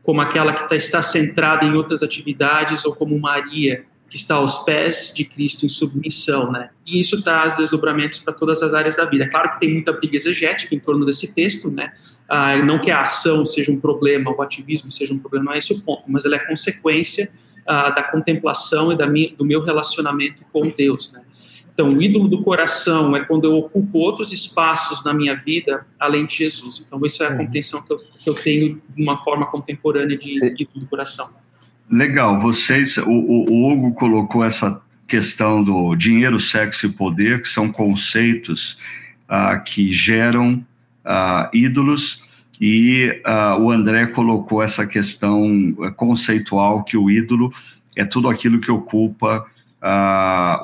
[0.00, 4.58] como aquela que tá, está centrada em outras atividades, ou como Maria, que está aos
[4.58, 6.68] pés de Cristo em submissão, né?
[6.86, 9.24] E isso traz desdobramentos para todas as áreas da vida.
[9.24, 11.94] É claro que tem muita briga exegética em torno desse texto, né?
[12.28, 15.58] Ah, não que a ação seja um problema, o ativismo seja um problema, não é
[15.58, 17.32] esse o ponto, mas ela é consequência
[17.66, 21.22] ah, da contemplação e da minha, do meu relacionamento com Deus, né?
[21.72, 26.26] Então, o ídolo do coração é quando eu ocupo outros espaços na minha vida além
[26.26, 26.84] de Jesus.
[26.86, 27.38] Então, essa é a uhum.
[27.46, 31.26] compreensão que eu, que eu tenho de uma forma contemporânea de ídolo do coração.
[31.92, 37.70] Legal, vocês, o, o, Hugo colocou essa questão do dinheiro, sexo e poder, que são
[37.70, 38.78] conceitos
[39.28, 40.64] ah, que geram
[41.04, 42.22] ah, ídolos,
[42.58, 47.52] e ah, o André colocou essa questão eh, conceitual que o ídolo
[47.94, 49.44] é tudo aquilo que ocupa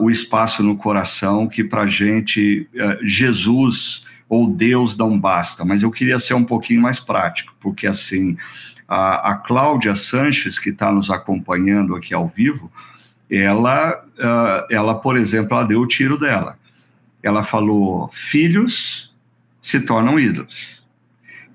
[0.00, 5.64] o espaço no coração, que para gente eh, Jesus ou Deus não basta.
[5.64, 8.36] Mas eu queria ser um pouquinho mais prático, porque assim
[8.88, 12.72] a, a Cláudia Sanches, que está nos acompanhando aqui ao vivo,
[13.30, 16.58] ela, uh, ela, por exemplo, ela deu o tiro dela.
[17.22, 19.14] Ela falou: filhos
[19.60, 20.82] se tornam ídolos.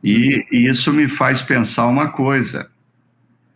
[0.03, 2.69] E, e isso me faz pensar uma coisa.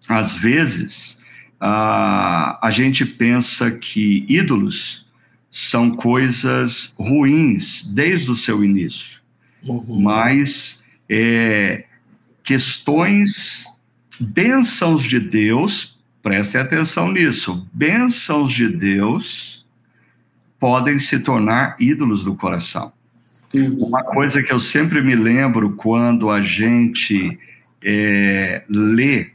[0.09, 1.19] Às vezes,
[1.61, 5.05] uh, a gente pensa que ídolos
[5.49, 9.19] são coisas ruins desde o seu início,
[9.63, 10.01] uhum.
[10.01, 11.86] mas é,
[12.47, 13.65] questões,
[14.17, 19.65] bênçãos de Deus, prestem atenção nisso, bênçãos de Deus
[20.57, 22.93] podem se tornar ídolos do coração.
[23.53, 27.37] Uma coisa que eu sempre me lembro quando a gente
[27.83, 29.31] é, lê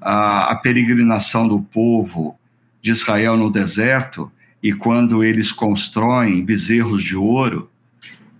[0.00, 2.38] a, a, peregrinação do povo
[2.80, 4.32] de Israel no deserto
[4.62, 7.70] e quando eles constroem bezerros de ouro,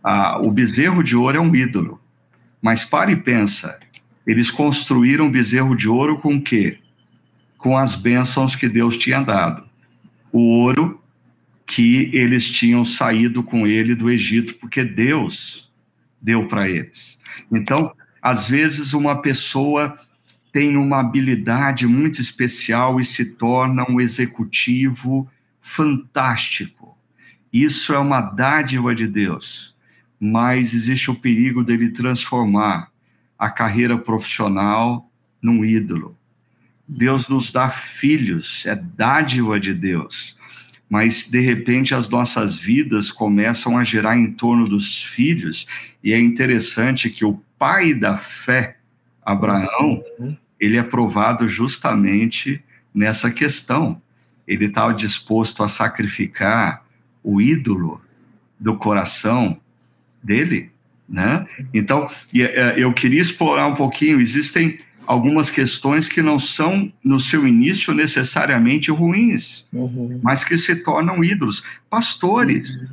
[0.03, 2.01] a, o bezerro de ouro é um ídolo.
[2.63, 3.79] Mas pare e pensa,
[4.31, 6.79] eles construíram um bezerro de ouro com o quê?
[7.59, 9.65] Com as bênçãos que Deus tinha dado.
[10.33, 11.03] O ouro
[11.67, 15.69] que eles tinham saído com ele do Egito, porque Deus
[16.23, 17.19] deu para eles.
[17.51, 19.99] Então, às vezes, uma pessoa
[20.53, 25.29] tem uma habilidade muito especial e se torna um executivo
[25.61, 26.97] fantástico.
[27.53, 29.75] Isso é uma dádiva de Deus,
[30.21, 32.90] mas existe o perigo dele transformar
[33.41, 35.11] a carreira profissional
[35.41, 36.15] num ídolo.
[36.87, 40.37] Deus nos dá filhos, é dádiva de Deus.
[40.91, 45.67] Mas, de repente, as nossas vidas começam a gerar em torno dos filhos,
[46.05, 48.77] e é interessante que o pai da fé,
[49.25, 50.05] Abraão,
[50.59, 52.63] ele é provado justamente
[52.93, 54.03] nessa questão.
[54.47, 56.85] Ele estava disposto a sacrificar
[57.23, 58.03] o ídolo
[58.59, 59.59] do coração
[60.23, 60.71] dele
[61.11, 61.45] né?
[61.75, 67.47] Então, é, eu queria explorar um pouquinho, existem algumas questões que não são, no seu
[67.47, 70.21] início, necessariamente ruins, uhum.
[70.23, 71.65] mas que se tornam ídolos.
[71.91, 72.81] Pastores.
[72.81, 72.87] Uhum.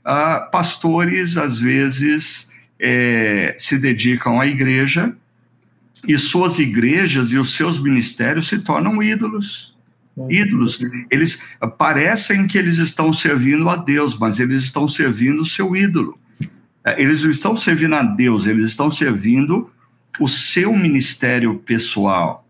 [0.00, 5.14] Uh, pastores, às vezes, é, se dedicam à igreja
[6.08, 9.74] e suas igrejas e os seus ministérios se tornam ídolos.
[10.16, 10.32] Uhum.
[10.32, 10.80] Ídolos.
[11.10, 11.42] Eles
[11.76, 16.18] parecem que eles estão servindo a Deus, mas eles estão servindo o seu ídolo.
[16.84, 19.70] É, eles não estão servindo a Deus, eles estão servindo
[20.18, 22.46] o seu ministério pessoal.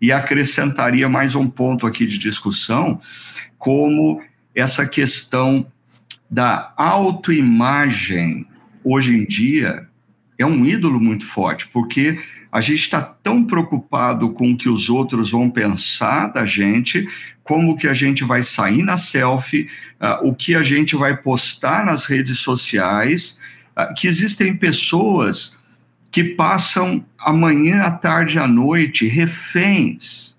[0.00, 3.00] E acrescentaria mais um ponto aqui de discussão,
[3.58, 4.22] como
[4.54, 5.66] essa questão
[6.30, 8.46] da autoimagem,
[8.84, 9.88] hoje em dia,
[10.38, 12.18] é um ídolo muito forte, porque
[12.56, 17.06] a gente está tão preocupado com o que os outros vão pensar da gente,
[17.44, 19.68] como que a gente vai sair na selfie,
[20.00, 23.38] uh, o que a gente vai postar nas redes sociais,
[23.76, 25.54] uh, que existem pessoas
[26.10, 30.34] que passam a manhã, à tarde, à noite reféns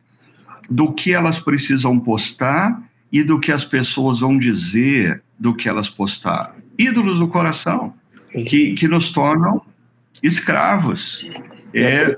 [0.72, 5.88] do que elas precisam postar e do que as pessoas vão dizer do que elas
[5.88, 6.55] postaram.
[6.80, 7.93] Ídolos do coração,
[8.47, 9.61] que, que nos tornam
[10.22, 11.30] escravos.
[11.74, 12.15] É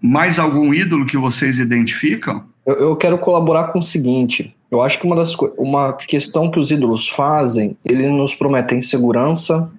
[0.00, 2.44] mais algum ídolo que vocês identificam?
[2.64, 4.54] Eu, eu, quero colaborar com o seguinte.
[4.70, 9.72] Eu acho que uma, das, uma questão que os ídolos fazem, eles nos prometem segurança,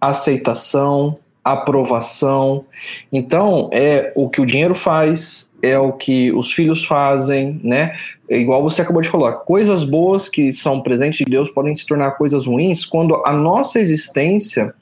[0.00, 2.64] aceitação, aprovação.
[3.12, 7.96] Então, é o que o dinheiro faz, é o que os filhos fazem, né?
[8.30, 11.84] É igual você acabou de falar, coisas boas que são presentes de Deus podem se
[11.86, 14.72] tornar coisas ruins quando a nossa existência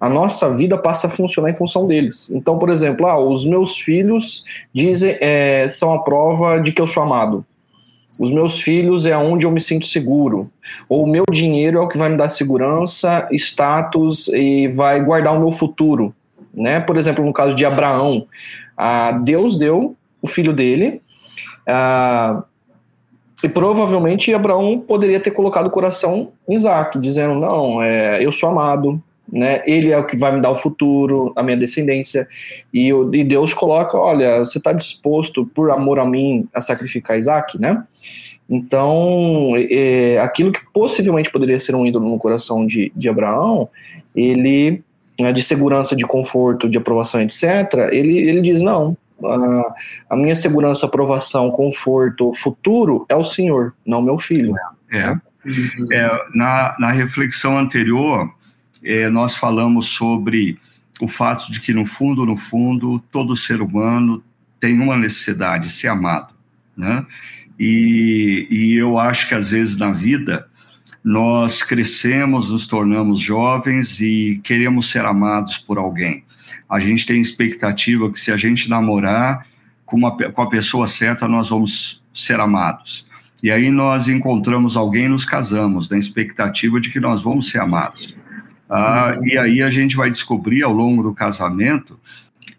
[0.00, 2.30] a nossa vida passa a funcionar em função deles.
[2.30, 6.86] Então, por exemplo, ah, os meus filhos dizem é, são a prova de que eu
[6.86, 7.44] sou amado.
[8.18, 10.50] Os meus filhos é onde eu me sinto seguro.
[10.88, 15.34] Ou o meu dinheiro é o que vai me dar segurança, status e vai guardar
[15.34, 16.14] o meu futuro.
[16.52, 16.80] Né?
[16.80, 18.20] Por exemplo, no caso de Abraão,
[18.76, 21.02] ah, Deus deu o filho dele,
[21.66, 22.42] ah,
[23.42, 28.50] E provavelmente Abraão poderia ter colocado o coração em Isaac, dizendo: Não, é, eu sou
[28.50, 29.02] amado,
[29.32, 29.62] né?
[29.66, 32.26] Ele é o que vai me dar o futuro, a minha descendência.
[32.72, 37.60] E, e Deus coloca: Olha, você está disposto, por amor a mim, a sacrificar Isaac,
[37.60, 37.82] né?
[38.48, 43.68] Então, é, aquilo que possivelmente poderia ser um ídolo no coração de, de Abraão,
[44.14, 44.82] ele,
[45.20, 47.44] né, de segurança, de conforto, de aprovação, etc.,
[47.92, 49.74] ele, ele diz: Não, a,
[50.10, 54.54] a, minha segurança, aprovação, conforto, futuro é o Senhor, não meu filho.
[54.90, 54.98] É.
[54.98, 55.20] Né?
[55.92, 58.28] é na, na reflexão anterior,
[58.82, 60.58] é, nós falamos sobre
[61.00, 64.22] o fato de que, no fundo, no fundo, todo ser humano
[64.58, 66.34] tem uma necessidade de ser amado,
[66.76, 67.06] né?
[67.58, 70.48] E, e eu acho que, às vezes, na vida,
[71.04, 76.24] nós crescemos, nos tornamos jovens e queremos ser amados por alguém
[76.70, 79.44] a gente tem expectativa que se a gente namorar
[79.84, 83.08] com, uma, com a pessoa certa, nós vamos ser amados.
[83.42, 87.60] E aí nós encontramos alguém e nos casamos, na expectativa de que nós vamos ser
[87.60, 88.16] amados.
[88.70, 91.98] Ah, e aí a gente vai descobrir ao longo do casamento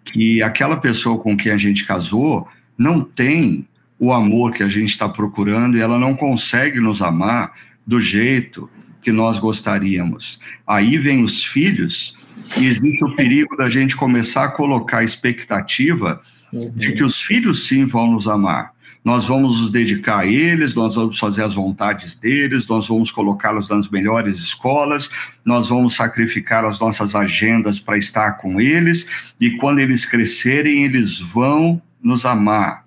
[0.03, 2.47] que aquela pessoa com quem a gente casou
[2.77, 3.65] não tem
[3.97, 7.53] o amor que a gente está procurando e ela não consegue nos amar
[7.85, 8.69] do jeito
[9.01, 10.39] que nós gostaríamos.
[10.67, 12.15] Aí vem os filhos
[12.57, 16.71] e existe o perigo da gente começar a colocar expectativa uhum.
[16.75, 18.73] de que os filhos sim vão nos amar.
[19.03, 23.67] Nós vamos nos dedicar a eles, nós vamos fazer as vontades deles, nós vamos colocá-los
[23.67, 25.09] nas melhores escolas,
[25.43, 29.07] nós vamos sacrificar as nossas agendas para estar com eles,
[29.39, 32.85] e quando eles crescerem, eles vão nos amar.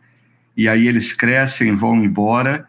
[0.56, 2.68] E aí eles crescem, vão embora,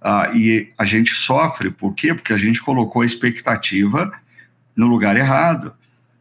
[0.00, 1.70] uh, e a gente sofre.
[1.70, 2.14] Por quê?
[2.14, 4.10] Porque a gente colocou a expectativa
[4.74, 5.74] no lugar errado.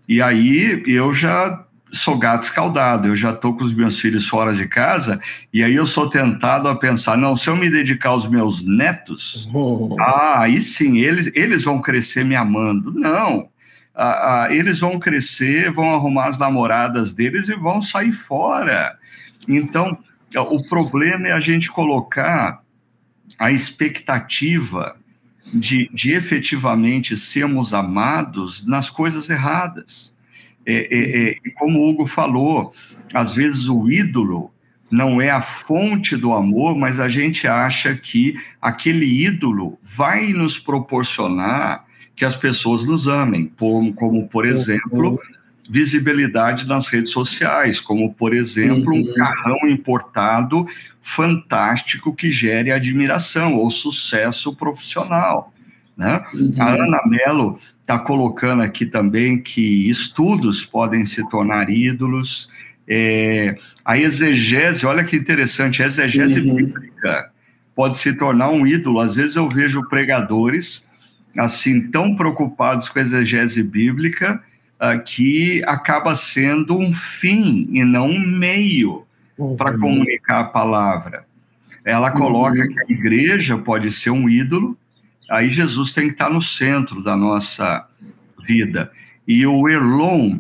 [0.08, 4.54] E aí eu já sou gato escaldado, eu já estou com os meus filhos fora
[4.54, 5.20] de casa,
[5.54, 9.50] e aí eu sou tentado a pensar, não, se eu me dedicar aos meus netos,
[9.54, 9.96] oh.
[10.00, 12.94] ah, aí sim, eles, eles vão crescer me amando.
[12.94, 13.50] Não,
[13.96, 18.98] ah, ah, eles vão crescer, vão arrumar as namoradas deles e vão sair fora.
[19.48, 19.98] Então,
[20.36, 22.62] o problema é a gente colocar
[23.40, 24.98] a expectativa
[25.54, 30.14] de, de efetivamente sermos amados nas coisas erradas.
[30.66, 32.74] É, é, como o Hugo falou,
[33.14, 34.52] às vezes o ídolo
[34.92, 40.60] não é a fonte do amor, mas a gente acha que aquele ídolo vai nos
[40.60, 41.86] proporcionar
[42.16, 45.20] que as pessoas nos amem, como, como por exemplo,
[45.70, 49.14] visibilidade nas redes sociais, como por exemplo, um uhum.
[49.16, 50.66] carrão importado
[51.02, 55.54] fantástico que gere admiração ou sucesso profissional.
[55.98, 56.24] Né?
[56.34, 56.52] Uhum.
[56.60, 62.50] A Ana Mello está colocando aqui também que estudos podem se tornar ídolos.
[62.88, 66.56] É, a exegese, olha que interessante, a exegese uhum.
[66.56, 67.32] bíblica
[67.76, 69.00] pode se tornar um ídolo.
[69.00, 70.88] Às vezes eu vejo pregadores
[71.38, 74.42] assim tão preocupados com a exegese bíblica
[74.76, 79.06] uh, que acaba sendo um fim e não um meio
[79.38, 79.56] uhum.
[79.56, 81.26] para comunicar a palavra.
[81.84, 82.68] Ela coloca uhum.
[82.68, 84.78] que a igreja pode ser um ídolo,
[85.30, 87.88] aí Jesus tem que estar no centro da nossa
[88.46, 88.92] vida.
[89.28, 90.40] E o Erlon,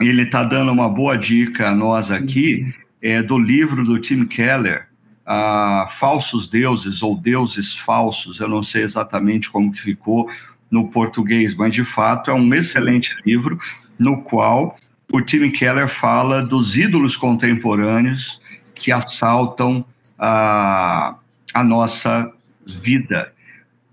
[0.00, 4.88] ele está dando uma boa dica a nós aqui, é do livro do Tim Keller,
[5.26, 10.28] uh, Falsos Deuses ou Deuses Falsos, eu não sei exatamente como que ficou
[10.70, 13.58] no português, mas de fato é um excelente livro
[13.98, 14.76] no qual
[15.12, 18.40] o Tim Keller fala dos ídolos contemporâneos
[18.74, 19.84] que assaltam
[20.18, 21.14] a,
[21.54, 22.30] a nossa
[22.66, 23.32] vida.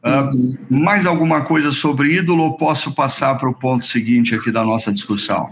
[0.06, 0.56] Uhum.
[0.70, 4.94] Mais alguma coisa sobre ídolo ou posso passar para o ponto seguinte aqui da nossa
[4.94, 5.52] discussão?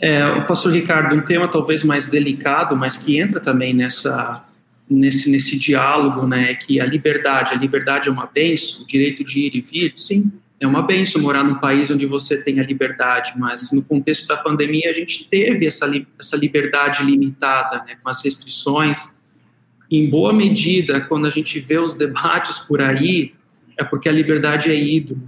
[0.00, 4.42] É, o pastor Ricardo, um tema talvez mais delicado, mas que entra também nessa,
[4.90, 9.40] nesse, nesse diálogo, né, que a liberdade, a liberdade é uma bênção, o direito de
[9.40, 13.34] ir e vir, sim, é uma benção morar num país onde você tem a liberdade,
[13.36, 18.24] mas no contexto da pandemia a gente teve essa, essa liberdade limitada, né, com as
[18.24, 19.16] restrições.
[19.90, 23.34] Em boa medida, quando a gente vê os debates por aí,
[23.76, 25.22] é porque a liberdade é ídolo,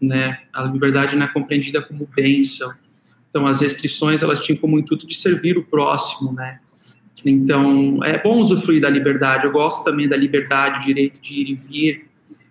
[0.00, 0.40] né?
[0.52, 2.70] A liberdade não é compreendida como bênção.
[3.30, 6.58] Então, as restrições elas tinham como intuito de servir o próximo, né?
[7.24, 9.44] Então, é bom usufruir da liberdade.
[9.44, 12.06] Eu gosto também da liberdade, o direito de ir e vir,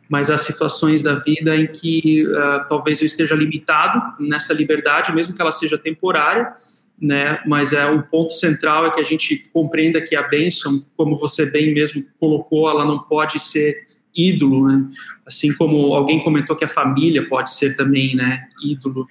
[0.08, 5.34] mas há situações da vida em que uh, talvez eu esteja limitado nessa liberdade, mesmo
[5.34, 6.54] que ela seja temporária,
[6.99, 7.39] né?
[7.45, 11.49] Mas é o ponto central é que a gente compreenda que a bênção, como você
[11.49, 14.88] bem mesmo colocou, ela não pode ser ídolo, né?
[15.26, 18.47] Assim como alguém comentou que a família pode ser também, né?
[18.64, 19.07] Ídolo.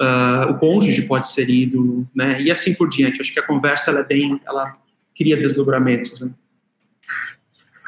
[0.00, 2.40] Uh, o cônjuge pode ser ídolo, né?
[2.40, 3.20] E assim por diante.
[3.20, 4.72] Acho que a conversa ela é bem, ela
[5.16, 6.20] cria desdobramentos.
[6.20, 6.30] Né?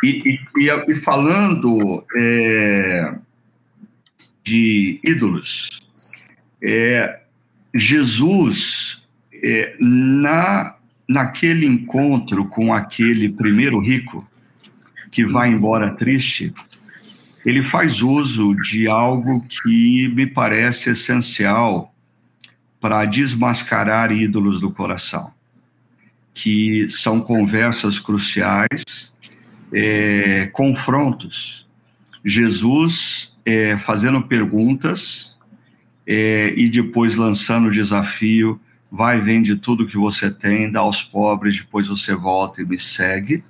[0.03, 3.15] E, e, e falando é,
[4.45, 5.83] de ídolos,
[6.63, 7.21] é,
[7.75, 10.77] Jesus, é, na,
[11.09, 14.27] naquele encontro com aquele primeiro rico,
[15.11, 16.53] que vai embora triste,
[17.45, 21.95] ele faz uso de algo que me parece essencial
[22.81, 25.33] para desmascarar ídolos do coração,
[26.33, 29.15] que são conversas cruciais,
[29.73, 31.67] é, confrontos.
[32.25, 35.39] Jesus é, fazendo perguntas
[36.07, 41.59] é, e depois lançando o desafio: vai, vende tudo que você tem, dá aos pobres,
[41.59, 43.43] depois você volta e me segue.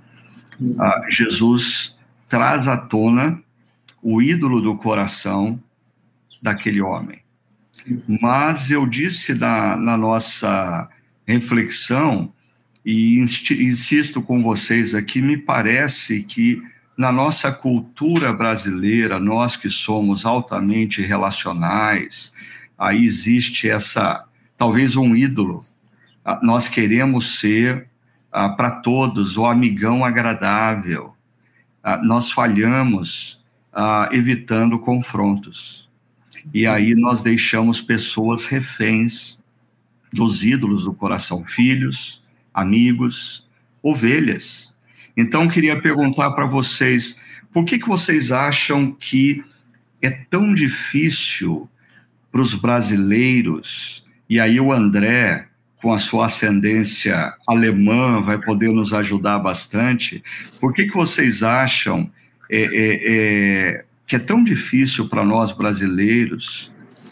[0.60, 0.76] Uhum.
[0.78, 1.96] Ah, Jesus
[2.26, 3.40] traz à tona
[4.02, 5.60] o ídolo do coração
[6.42, 7.20] daquele homem.
[8.20, 10.88] Mas eu disse na, na nossa
[11.26, 12.32] reflexão,
[12.84, 16.62] e insisto com vocês aqui, me parece que
[16.96, 22.32] na nossa cultura brasileira, nós que somos altamente relacionais,
[22.78, 24.24] aí existe essa,
[24.56, 25.58] talvez um ídolo.
[26.24, 27.89] Ah, nós queremos ser
[28.32, 31.14] ah, para todos o amigão agradável.
[31.82, 33.40] Ah, nós falhamos
[33.72, 35.88] ah, evitando confrontos.
[36.54, 39.42] E aí nós deixamos pessoas reféns
[40.12, 42.22] dos ídolos do coração, filhos,
[42.52, 43.46] amigos,
[43.82, 44.74] ovelhas.
[45.16, 47.20] Então queria perguntar para vocês,
[47.52, 49.44] por que, que vocês acham que
[50.00, 51.68] é tão difícil
[52.30, 55.48] para os brasileiros, e aí o André,
[55.80, 60.22] com a sua ascendência alemã, vai poder nos ajudar bastante,
[60.60, 62.10] por que, que vocês acham
[62.50, 66.70] é, é, é, que é tão difícil para nós brasileiros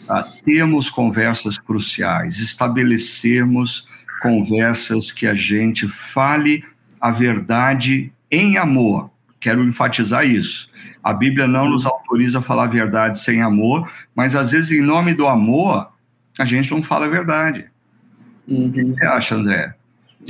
[0.09, 3.87] ah, termos conversas cruciais, estabelecermos
[4.21, 6.63] conversas que a gente fale
[6.99, 9.09] a verdade em amor.
[9.39, 10.69] Quero enfatizar isso.
[11.01, 14.81] A Bíblia não nos autoriza a falar a verdade sem amor, mas às vezes, em
[14.81, 15.89] nome do amor,
[16.37, 17.65] a gente não fala a verdade.
[18.49, 18.67] Uhum.
[18.67, 19.73] O que você acha, André?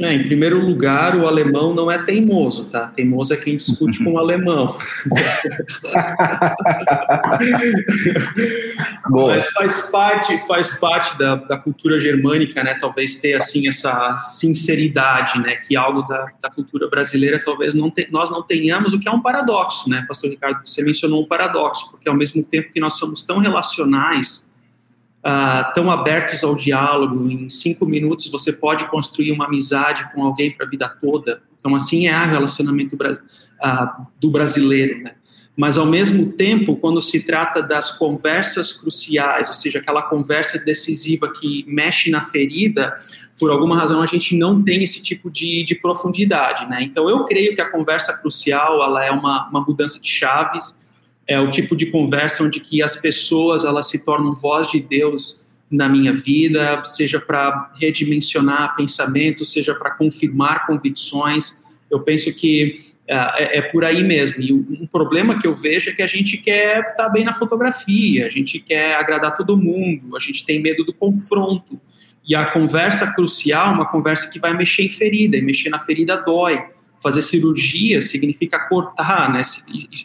[0.01, 2.85] É, em primeiro lugar, o alemão não é teimoso, tá?
[2.87, 4.77] Teimoso é quem discute com o alemão.
[9.09, 12.77] Mas faz parte, faz parte da, da, cultura germânica, né?
[12.79, 15.55] Talvez ter assim essa sinceridade, né?
[15.55, 19.11] Que algo da, da cultura brasileira talvez não te, nós não tenhamos, o que é
[19.11, 20.05] um paradoxo, né?
[20.07, 24.47] Pastor Ricardo, você mencionou um paradoxo, porque ao mesmo tempo que nós somos tão relacionais
[25.19, 27.29] uh, tão abertos ao diálogo.
[27.29, 31.41] Em cinco minutos você pode construir uma amizade com alguém para a vida toda.
[31.59, 35.13] Então, assim é o relacionamento uh, do brasileiro, né?
[35.57, 41.29] Mas, ao mesmo tempo, quando se trata das conversas cruciais, ou seja, aquela conversa decisiva
[41.33, 42.93] que mexe na ferida,
[43.37, 46.81] por alguma razão a gente não tem esse tipo de, de profundidade, né?
[46.81, 50.77] Então, eu creio que a conversa crucial, ela é uma, uma mudança de chaves,
[51.29, 55.47] é o tipo de conversa onde que as pessoas elas se tornam voz de Deus
[55.69, 61.63] na minha vida, seja para redimensionar pensamentos, seja para confirmar convicções.
[61.89, 62.73] Eu penso que
[63.07, 64.41] é, é, é, por aí mesmo.
[64.41, 67.35] E um problema que eu vejo é que a gente quer estar tá bem na
[67.35, 71.79] fotografia, a gente quer agradar todo mundo, a gente tem medo do confronto.
[72.27, 76.17] E a conversa crucial, uma conversa que vai mexer em ferida, e mexer na ferida
[76.17, 76.59] dói
[77.01, 79.41] fazer cirurgia significa cortar, né?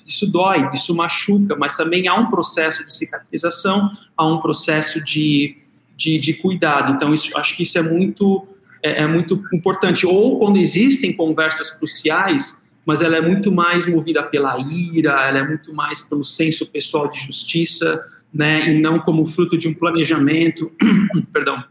[0.06, 5.56] Isso dói, isso machuca, mas também há um processo de cicatrização, há um processo de,
[5.96, 6.92] de, de cuidado.
[6.92, 8.46] Então, isso, acho que isso é muito,
[8.82, 10.06] é, é, muito importante.
[10.06, 15.46] Ou quando existem conversas cruciais, mas ela é muito mais movida pela ira, ela é
[15.46, 18.68] muito mais pelo senso pessoal de justiça, né?
[18.70, 20.70] E não como fruto de um planejamento,
[21.32, 21.64] perdão,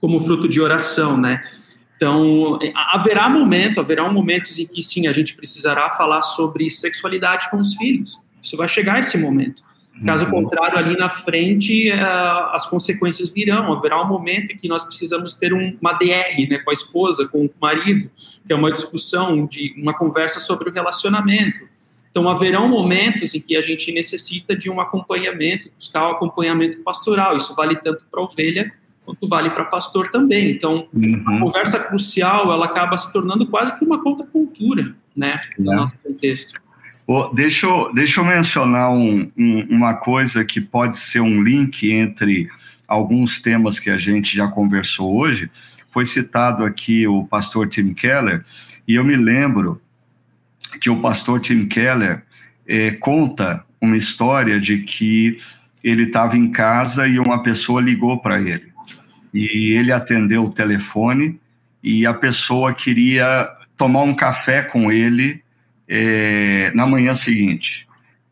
[0.00, 1.42] como fruto de oração, né?
[2.00, 7.58] Então, haverá momento, haverá momentos em que sim, a gente precisará falar sobre sexualidade com
[7.58, 8.18] os filhos.
[8.42, 9.62] Isso vai chegar esse momento.
[10.06, 10.30] Caso uhum.
[10.30, 13.70] contrário, ali na frente, uh, as consequências virão.
[13.70, 17.28] Haverá um momento em que nós precisamos ter um, uma DR né, com a esposa,
[17.28, 18.10] com o marido,
[18.46, 21.68] que é uma discussão, de uma conversa sobre o relacionamento.
[22.10, 26.80] Então, haverão momentos em que a gente necessita de um acompanhamento, buscar o um acompanhamento
[26.80, 27.36] pastoral.
[27.36, 28.72] Isso vale tanto para a ovelha
[29.10, 30.50] quanto vale para pastor também.
[30.50, 31.22] Então, uhum.
[31.26, 35.76] a conversa crucial, ela acaba se tornando quase que uma contracultura, né, no é.
[35.76, 36.60] nosso contexto.
[37.06, 41.90] Oh, deixa, eu, deixa eu mencionar um, um, uma coisa que pode ser um link
[41.90, 42.48] entre
[42.86, 45.50] alguns temas que a gente já conversou hoje.
[45.90, 48.44] Foi citado aqui o pastor Tim Keller,
[48.86, 49.80] e eu me lembro
[50.80, 52.22] que o pastor Tim Keller
[52.66, 55.38] eh, conta uma história de que
[55.82, 58.69] ele estava em casa e uma pessoa ligou para ele
[59.32, 61.38] e ele atendeu o telefone
[61.82, 65.42] e a pessoa queria tomar um café com ele
[65.88, 67.86] é, na manhã seguinte.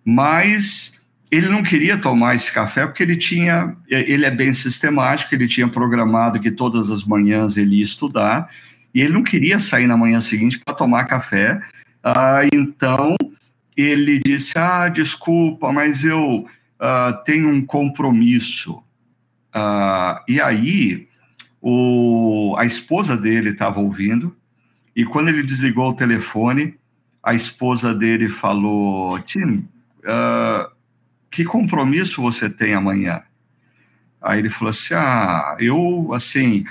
[0.05, 5.47] Mas ele não queria tomar esse café porque ele tinha, ele é bem sistemático, ele
[5.47, 8.49] tinha programado que todas as manhãs ele ia estudar
[8.95, 11.61] e ele não queria sair na manhã seguinte para tomar café.
[12.03, 13.17] Ah, então
[13.77, 16.47] ele disse: Ah, desculpa, mas eu
[16.81, 18.83] ah, tenho um compromisso.
[19.53, 21.09] Ah, e aí
[21.61, 24.37] o, a esposa dele estava ouvindo
[24.99, 26.77] e quando ele desligou o telefone,
[27.23, 29.69] a esposa dele falou: Tim,
[30.03, 30.69] uh,
[31.31, 33.23] que compromisso você tem amanhã?
[34.21, 36.65] Aí ele falou assim: Ah, eu, assim,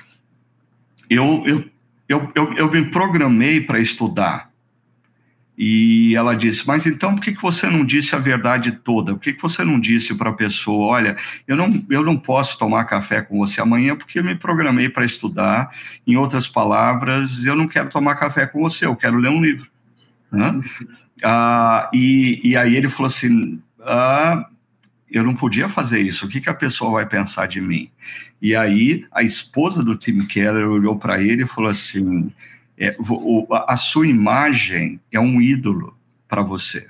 [1.09, 1.63] eu, eu,
[2.09, 4.46] eu, eu, eu me programei para estudar.
[5.57, 9.13] E ela disse: Mas então por que, que você não disse a verdade toda?
[9.13, 11.15] Por que, que você não disse para a pessoa: Olha,
[11.47, 15.03] eu não, eu não posso tomar café com você amanhã porque eu me programei para
[15.03, 15.73] estudar.
[16.05, 19.67] Em outras palavras, eu não quero tomar café com você, eu quero ler um livro.
[20.31, 20.61] Né?
[21.23, 24.45] Ah, e, e aí ele falou assim: ah,
[25.09, 27.89] eu não podia fazer isso, o que, que a pessoa vai pensar de mim?
[28.39, 32.31] E aí a esposa do Tim Keller olhou para ele e falou assim:
[32.77, 35.97] é, o, a sua imagem é um ídolo
[36.27, 36.87] para você.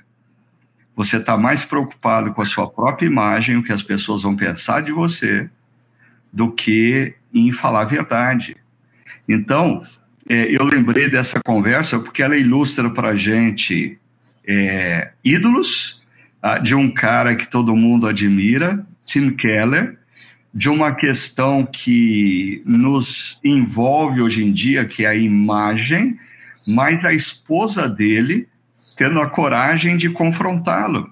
[0.94, 4.82] Você está mais preocupado com a sua própria imagem, o que as pessoas vão pensar
[4.82, 5.48] de você,
[6.32, 8.56] do que em falar a verdade.
[9.28, 9.84] Então,
[10.28, 13.98] é, eu lembrei dessa conversa porque ela ilustra para a gente
[14.46, 16.02] é, ídolos
[16.42, 19.97] ah, de um cara que todo mundo admira, Tim Keller,
[20.52, 26.18] de uma questão que nos envolve hoje em dia, que é a imagem,
[26.66, 28.48] mas a esposa dele
[28.96, 31.08] tendo a coragem de confrontá-lo,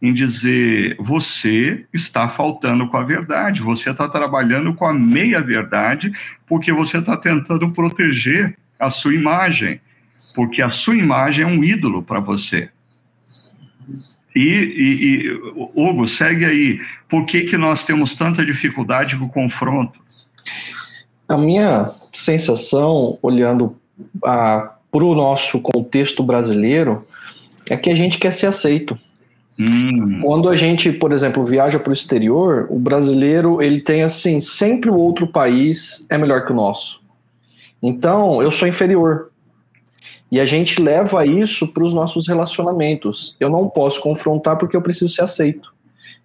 [0.00, 6.12] em dizer: você está faltando com a verdade, você está trabalhando com a meia-verdade,
[6.46, 9.80] porque você está tentando proteger a sua imagem,
[10.36, 12.70] porque a sua imagem é um ídolo para você.
[14.34, 15.30] E, e, e,
[15.74, 16.80] Hugo, segue aí.
[17.14, 20.00] Por que, que nós temos tanta dificuldade com o confronto?
[21.28, 23.76] A minha sensação, olhando
[24.20, 26.98] para o nosso contexto brasileiro,
[27.70, 28.98] é que a gente quer ser aceito.
[29.60, 30.18] Hum.
[30.22, 34.90] Quando a gente, por exemplo, viaja para o exterior, o brasileiro ele tem assim sempre
[34.90, 36.98] o outro país é melhor que o nosso.
[37.80, 39.30] Então eu sou inferior.
[40.32, 43.36] E a gente leva isso para os nossos relacionamentos.
[43.38, 45.73] Eu não posso confrontar porque eu preciso ser aceito.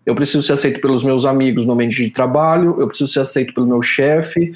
[0.05, 3.53] Eu preciso ser aceito pelos meus amigos no ambiente de trabalho, eu preciso ser aceito
[3.53, 4.55] pelo meu chefe,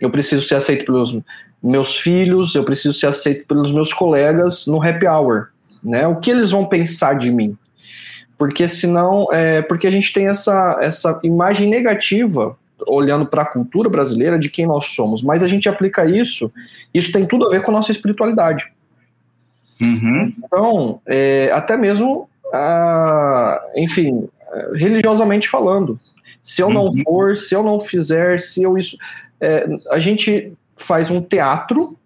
[0.00, 1.18] eu preciso ser aceito pelos
[1.62, 5.48] meus filhos, eu preciso ser aceito pelos meus colegas no happy hour.
[5.82, 6.06] Né?
[6.06, 7.56] O que eles vão pensar de mim?
[8.36, 13.88] Porque senão, é, porque a gente tem essa, essa imagem negativa olhando para a cultura
[13.88, 16.52] brasileira de quem nós somos, mas a gente aplica isso,
[16.92, 18.70] isso tem tudo a ver com a nossa espiritualidade.
[19.80, 20.32] Uhum.
[20.44, 24.28] Então, é, até mesmo, ah, enfim,
[24.74, 25.96] religiosamente falando,
[26.42, 27.02] se eu não uhum.
[27.04, 28.96] for, se eu não fizer, se eu isso.
[29.40, 31.96] É, a gente faz um teatro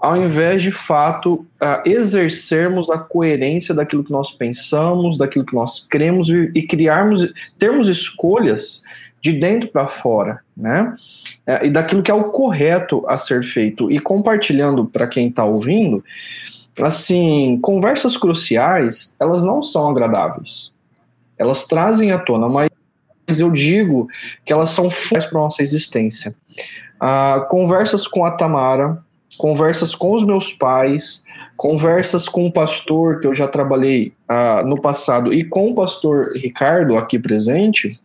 [0.00, 5.86] ao invés de fato uh, exercermos a coerência daquilo que nós pensamos, daquilo que nós
[5.86, 8.82] cremos e, e criarmos, termos escolhas
[9.20, 10.94] de dentro para fora, né?
[11.46, 13.90] É, e daquilo que é o correto a ser feito.
[13.90, 16.02] E compartilhando para quem está ouvindo,
[16.80, 20.72] assim, conversas cruciais, elas não são agradáveis.
[21.40, 24.06] Elas trazem à tona, mas eu digo
[24.44, 26.34] que elas são fundamentais para nossa existência.
[27.00, 29.02] Ah, conversas com a Tamara,
[29.38, 31.24] conversas com os meus pais,
[31.56, 36.32] conversas com o pastor que eu já trabalhei ah, no passado e com o pastor
[36.36, 37.98] Ricardo aqui presente,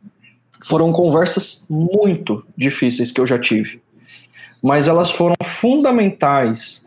[0.64, 3.82] foram conversas muito difíceis que eu já tive.
[4.64, 6.86] Mas elas foram fundamentais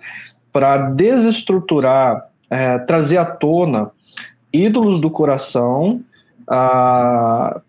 [0.50, 3.90] para desestruturar, é, trazer à tona
[4.52, 6.02] ídolos do coração,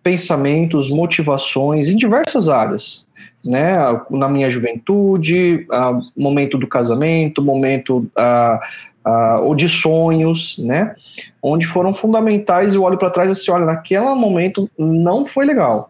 [0.04, 3.08] pensamentos, motivações em diversas áreas.
[3.46, 3.78] Né,
[4.10, 5.66] na minha juventude,
[6.18, 8.60] momento do casamento, momento ah,
[9.06, 10.94] ah, ou de sonhos, né,
[11.42, 12.76] onde foram fundamentais.
[12.76, 15.90] Eu olho para trás e assim, olha, naquele momento não foi legal,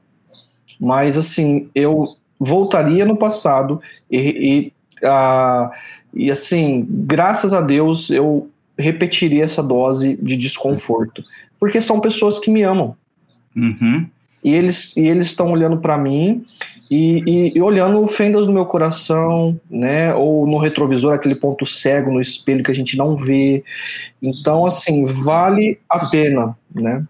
[0.79, 2.05] mas assim eu
[2.39, 3.81] voltaria no passado
[4.11, 4.73] e, e
[6.13, 11.21] e assim, graças a Deus, eu repetiria essa dose de desconforto.
[11.59, 12.95] Porque são pessoas que me amam.
[13.55, 14.07] Uhum.
[14.43, 16.45] E eles e eles estão olhando para mim
[16.89, 20.13] e, e, e, olhando fendas no meu coração, né?
[20.15, 23.63] Ou no retrovisor, aquele ponto cego no espelho que a gente não vê.
[24.21, 27.05] Então, assim, vale a pena, né?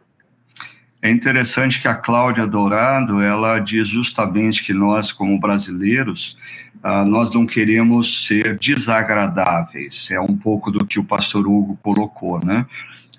[1.01, 6.37] É interessante que a Cláudia Dourado, ela diz justamente que nós, como brasileiros,
[6.83, 10.11] uh, nós não queremos ser desagradáveis.
[10.11, 12.65] É um pouco do que o pastor Hugo colocou, né?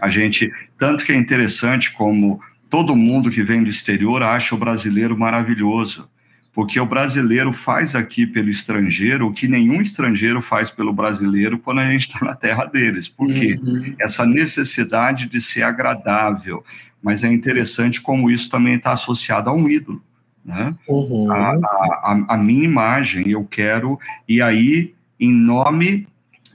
[0.01, 2.41] A gente, tanto que é interessante como
[2.71, 6.09] todo mundo que vem do exterior acha o brasileiro maravilhoso,
[6.53, 11.81] porque o brasileiro faz aqui pelo estrangeiro o que nenhum estrangeiro faz pelo brasileiro quando
[11.81, 13.09] a gente está na terra deles.
[13.09, 13.59] Por quê?
[13.63, 13.95] Uhum.
[14.01, 16.65] Essa necessidade de ser agradável.
[17.03, 20.03] Mas é interessante como isso também está associado a um ídolo.
[20.45, 20.75] Né?
[20.89, 21.31] Uhum.
[21.31, 23.99] A, a, a minha imagem, eu quero,
[24.29, 26.07] e aí, em nome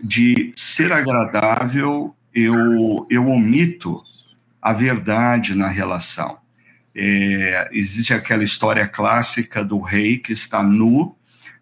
[0.04, 4.04] de ser agradável, eu, eu omito
[4.62, 6.38] a verdade na relação.
[6.94, 11.16] É, existe aquela história clássica do rei que está nu,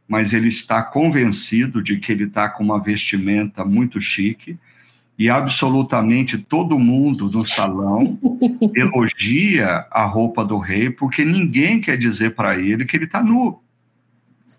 [0.08, 4.58] mas ele está convencido de que ele está com uma vestimenta muito chique,
[5.18, 8.18] e absolutamente todo mundo no salão
[8.76, 13.60] elogia a roupa do rei, porque ninguém quer dizer para ele que ele está nu.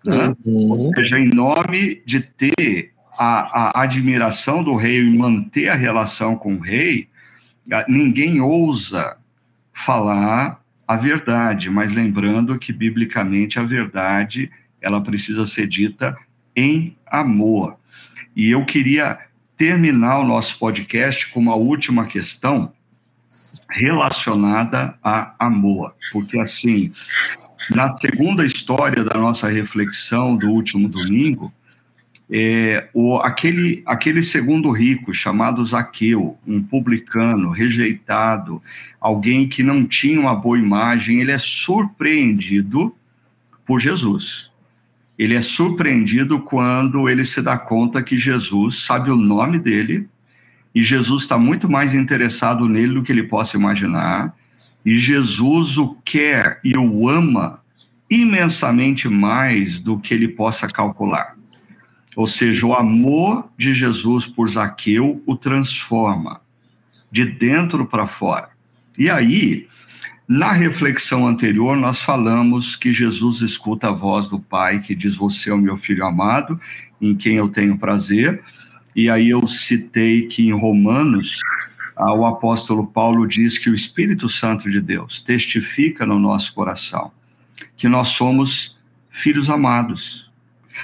[0.03, 0.33] Né?
[0.45, 0.71] Uhum.
[0.71, 6.35] Ou seja, em nome de ter a, a admiração do rei e manter a relação
[6.35, 7.07] com o rei,
[7.87, 9.17] ninguém ousa
[9.73, 14.51] falar a verdade, mas lembrando que biblicamente a verdade
[14.81, 16.15] ela precisa ser dita
[16.55, 17.77] em amor.
[18.35, 19.17] E eu queria
[19.57, 22.71] terminar o nosso podcast com uma última questão
[23.71, 26.93] relacionada a amor, porque assim,
[27.71, 31.51] na segunda história da nossa reflexão do último domingo,
[32.29, 38.59] é, o, aquele, aquele segundo rico chamado Zaqueu, um publicano, rejeitado,
[38.99, 42.95] alguém que não tinha uma boa imagem, ele é surpreendido
[43.65, 44.49] por Jesus.
[45.17, 50.07] Ele é surpreendido quando ele se dá conta que Jesus sabe o nome dele
[50.73, 54.35] e Jesus está muito mais interessado nele do que ele possa imaginar.
[54.85, 57.61] E Jesus o quer e o ama
[58.09, 61.37] imensamente mais do que ele possa calcular.
[62.15, 66.41] Ou seja, o amor de Jesus por Zaqueu o transforma
[67.11, 68.49] de dentro para fora.
[68.97, 69.67] E aí,
[70.27, 75.49] na reflexão anterior, nós falamos que Jesus escuta a voz do Pai que diz: Você
[75.49, 76.59] é o meu filho amado,
[77.01, 78.41] em quem eu tenho prazer.
[78.95, 81.37] E aí eu citei que em Romanos,
[81.97, 87.11] ah, o apóstolo Paulo diz que o Espírito Santo de Deus testifica no nosso coração
[87.77, 88.77] que nós somos
[89.09, 90.31] filhos amados.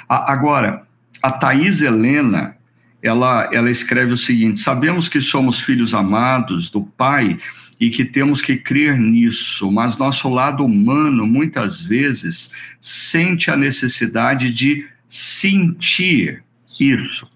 [0.08, 0.88] Agora,
[1.22, 2.56] a Thais Helena,
[3.02, 7.38] ela, ela escreve o seguinte: sabemos que somos filhos amados do Pai
[7.80, 14.52] e que temos que crer nisso, mas nosso lado humano muitas vezes sente a necessidade
[14.52, 16.44] de sentir
[16.80, 17.28] isso.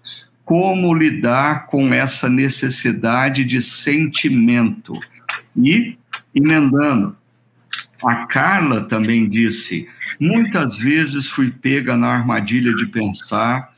[0.44, 4.92] Como lidar com essa necessidade de sentimento?
[5.56, 5.98] E,
[6.32, 7.16] emendando,
[8.04, 9.88] a Carla também disse:
[10.20, 13.74] muitas vezes fui pega na armadilha de pensar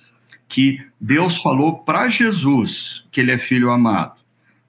[0.49, 4.19] que Deus falou para Jesus que ele é filho amado.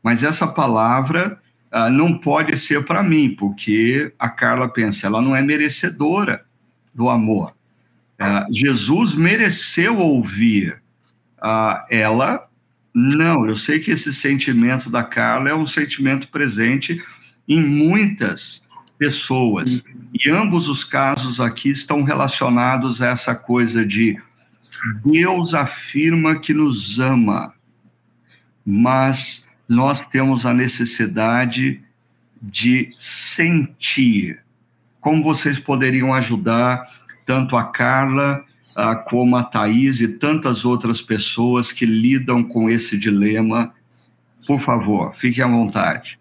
[0.03, 1.39] Mas essa palavra
[1.73, 6.45] uh, não pode ser para mim, porque a Carla pensa, ela não é merecedora
[6.93, 7.53] do amor.
[8.19, 10.81] Uh, Jesus mereceu ouvir
[11.41, 12.47] uh, ela.
[12.93, 17.01] Não, eu sei que esse sentimento da Carla é um sentimento presente
[17.47, 18.67] em muitas
[18.97, 19.83] pessoas.
[20.13, 24.19] E ambos os casos aqui estão relacionados a essa coisa de
[25.05, 27.53] Deus afirma que nos ama,
[28.65, 31.81] mas nós temos a necessidade
[32.41, 34.41] de sentir.
[34.99, 36.87] Como vocês poderiam ajudar
[37.25, 38.43] tanto a Carla
[38.77, 43.73] uh, como a Thaís e tantas outras pessoas que lidam com esse dilema?
[44.47, 46.17] Por favor, fiquem à vontade.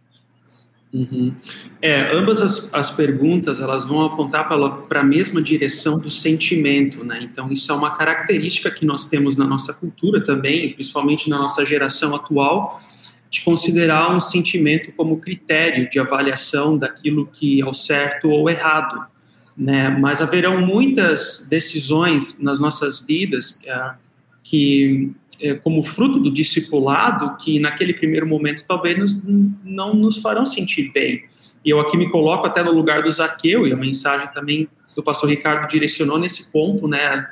[0.93, 1.35] Uhum.
[1.83, 7.21] É, ambas as, as, perguntas elas vão apontar para a mesma direção do sentimento, né?
[7.23, 11.63] Então isso é uma característica que nós temos na nossa cultura também, principalmente na nossa
[11.63, 12.81] geração atual,
[13.29, 19.07] de considerar um sentimento como critério de avaliação daquilo que é o certo ou errado,
[19.55, 19.91] né?
[19.91, 23.91] Mas haverão muitas decisões nas nossas vidas é,
[24.43, 25.13] que
[25.63, 29.23] como fruto do discipulado que naquele primeiro momento talvez nos,
[29.65, 31.25] não nos farão sentir bem.
[31.65, 35.03] E eu aqui me coloco até no lugar do Zaqueu, e a mensagem também do
[35.03, 37.29] pastor Ricardo direcionou nesse ponto, né?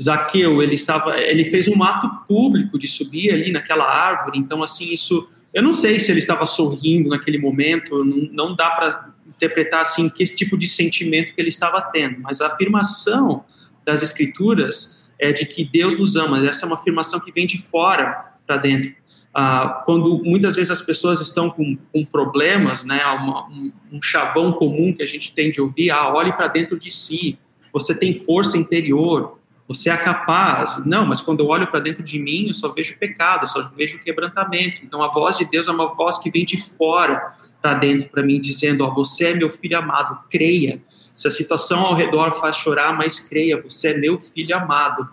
[0.00, 4.92] Zaqueu, ele estava, ele fez um ato público de subir ali naquela árvore, então assim,
[4.92, 9.82] isso, eu não sei se ele estava sorrindo naquele momento, não, não dá para interpretar
[9.82, 13.44] assim que esse tipo de sentimento que ele estava tendo, mas a afirmação
[13.84, 16.46] das escrituras é de que Deus nos ama.
[16.46, 18.94] Essa é uma afirmação que vem de fora para dentro.
[19.32, 24.52] ah, quando muitas vezes as pessoas estão com, com problemas, né, uma, um, um, chavão
[24.52, 27.36] comum que a gente tem de ouvir, ah, olhe para dentro de si,
[27.72, 30.84] você tem força interior, você é capaz.
[30.84, 33.98] Não, mas quando eu olho para dentro de mim, eu só vejo pecado, só vejo
[33.98, 34.82] quebrantamento.
[34.84, 38.22] Então a voz de Deus é uma voz que vem de fora para dentro para
[38.22, 40.82] mim, dizendo: ó, você é meu filho amado, creia.
[41.14, 45.08] Se a situação ao redor faz chorar, mas creia, você é meu filho amado.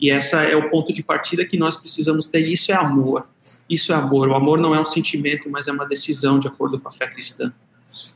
[0.00, 2.46] E essa é o ponto de partida que nós precisamos ter.
[2.46, 3.26] Isso é amor.
[3.70, 4.28] Isso é amor.
[4.28, 7.06] O amor não é um sentimento, mas é uma decisão de acordo com a fé
[7.06, 7.52] cristã.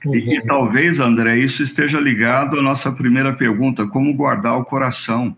[0.05, 5.34] E, e, talvez, André, isso esteja ligado à nossa primeira pergunta: como guardar o coração?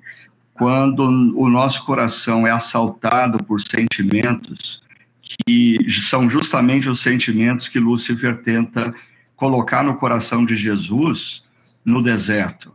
[0.60, 1.04] Quando
[1.38, 4.82] o nosso coração é assaltado por sentimentos
[5.22, 8.94] que são justamente os sentimentos que Lúcifer tenta
[9.34, 11.42] colocar no coração de Jesus
[11.82, 12.74] no deserto.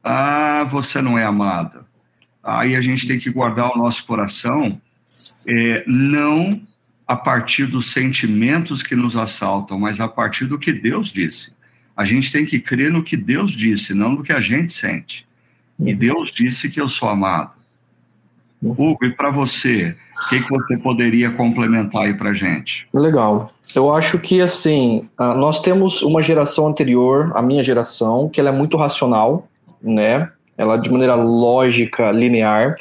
[0.00, 1.84] Ah, você não é amado.
[2.40, 4.80] Aí a gente tem que guardar o nosso coração,
[5.48, 6.62] é, não
[7.04, 11.52] a partir dos sentimentos que nos assaltam, mas a partir do que Deus disse.
[11.96, 15.26] A gente tem que crer no que Deus disse, não no que a gente sente.
[15.78, 15.94] E.
[15.94, 17.50] Deus disse que eu sou amado.
[18.62, 19.94] Hugo, e para você,
[20.24, 22.86] o que, que você poderia complementar aí para gente?
[22.94, 23.50] Legal.
[23.74, 28.48] Eu acho que, assim, ah, nós temos uma geração anterior, a minha geração, que ela
[28.48, 29.48] é muito racional,
[29.82, 30.30] né?
[30.56, 32.76] Ela de maneira lógica, linear.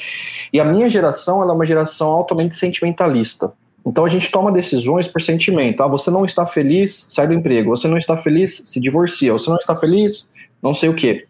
[0.53, 3.51] E a minha geração, ela é uma geração altamente sentimentalista.
[3.85, 5.83] Então a gente toma decisões por sentimento.
[5.83, 7.71] Ah, você não está feliz, sai do emprego.
[7.71, 9.33] Você não está feliz, se divorcia.
[9.33, 10.25] Você não está feliz,
[10.61, 11.25] não sei o quê.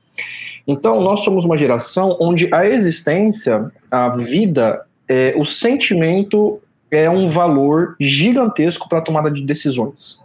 [0.68, 6.60] Então nós somos uma geração onde a existência, a vida, é, o sentimento
[6.90, 10.22] é um valor gigantesco para a tomada de decisões.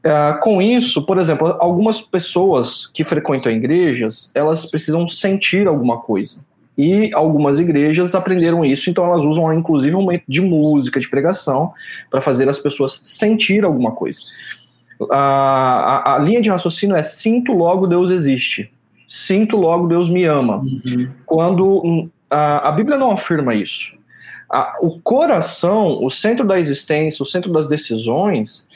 [0.00, 6.44] Uh, com isso, por exemplo, algumas pessoas que frequentam igrejas, elas precisam sentir alguma coisa.
[6.76, 11.72] E algumas igrejas aprenderam isso, então elas usam inclusive um momento de música, de pregação,
[12.10, 14.20] para fazer as pessoas sentir alguma coisa.
[14.98, 18.72] Uh, a, a, linha de raciocínio é sinto logo Deus existe.
[19.12, 20.58] Sinto logo Deus me ama.
[20.58, 21.10] Uhum.
[21.26, 23.98] Quando hum, a, a Bíblia não afirma isso.
[24.48, 28.68] A, o coração, o centro da existência, o centro das decisões,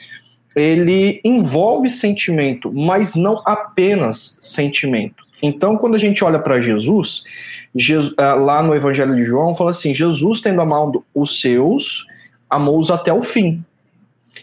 [0.53, 5.23] ele envolve sentimento, mas não apenas sentimento.
[5.41, 7.23] Então, quando a gente olha para Jesus,
[7.73, 12.05] Jesus, ah, lá no Evangelho de João, fala assim: Jesus, tendo amado os seus,
[12.49, 13.63] amou-os até o fim.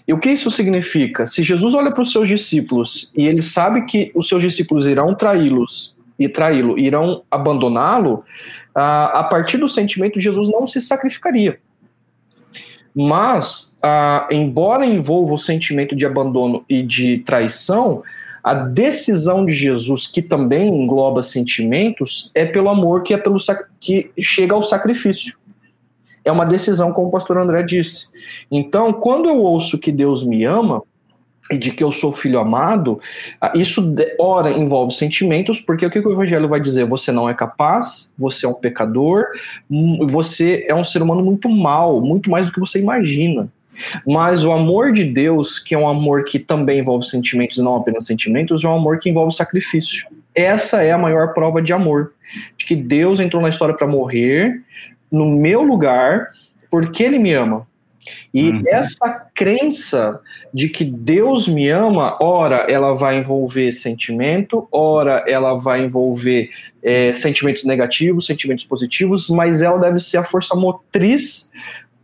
[0.07, 1.27] E o que isso significa?
[1.27, 5.15] Se Jesus olha para os seus discípulos e ele sabe que os seus discípulos irão
[5.15, 8.25] traí-los e traí-lo, irão abandoná-lo,
[8.75, 11.59] a partir do sentimento, Jesus não se sacrificaria.
[12.95, 13.77] Mas,
[14.31, 18.03] embora envolva o sentimento de abandono e de traição,
[18.43, 23.39] a decisão de Jesus, que também engloba sentimentos, é pelo amor que é pelo
[23.79, 25.37] que chega ao sacrifício.
[26.25, 28.09] É uma decisão, como o pastor André disse.
[28.51, 30.83] Então, quando eu ouço que Deus me ama,
[31.51, 33.01] e de que eu sou filho amado,
[33.41, 36.87] ah, isso ora envolve sentimentos, porque o que o evangelho vai dizer?
[36.87, 39.27] Você não é capaz, você é um pecador,
[39.71, 43.49] hum, você é um ser humano muito mal, muito mais do que você imagina.
[44.07, 47.77] Mas o amor de Deus, que é um amor que também envolve sentimentos e não
[47.77, 50.07] apenas sentimentos, é um amor que envolve sacrifício.
[50.35, 52.13] Essa é a maior prova de amor,
[52.57, 54.63] de que Deus entrou na história para morrer
[55.13, 56.31] no meu lugar,
[56.71, 57.67] porque ele me ama.
[58.35, 58.63] E uhum.
[58.67, 60.19] essa crença
[60.53, 66.51] de que Deus me ama, ora ela vai envolver sentimento, ora ela vai envolver
[66.83, 71.51] é, sentimentos negativos, sentimentos positivos, mas ela deve ser a força motriz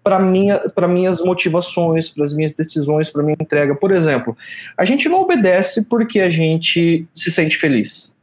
[0.04, 3.74] para minha, minhas motivações, para as minhas decisões, para minha entrega.
[3.74, 4.36] Por exemplo,
[4.76, 8.14] a gente não obedece porque a gente se sente feliz.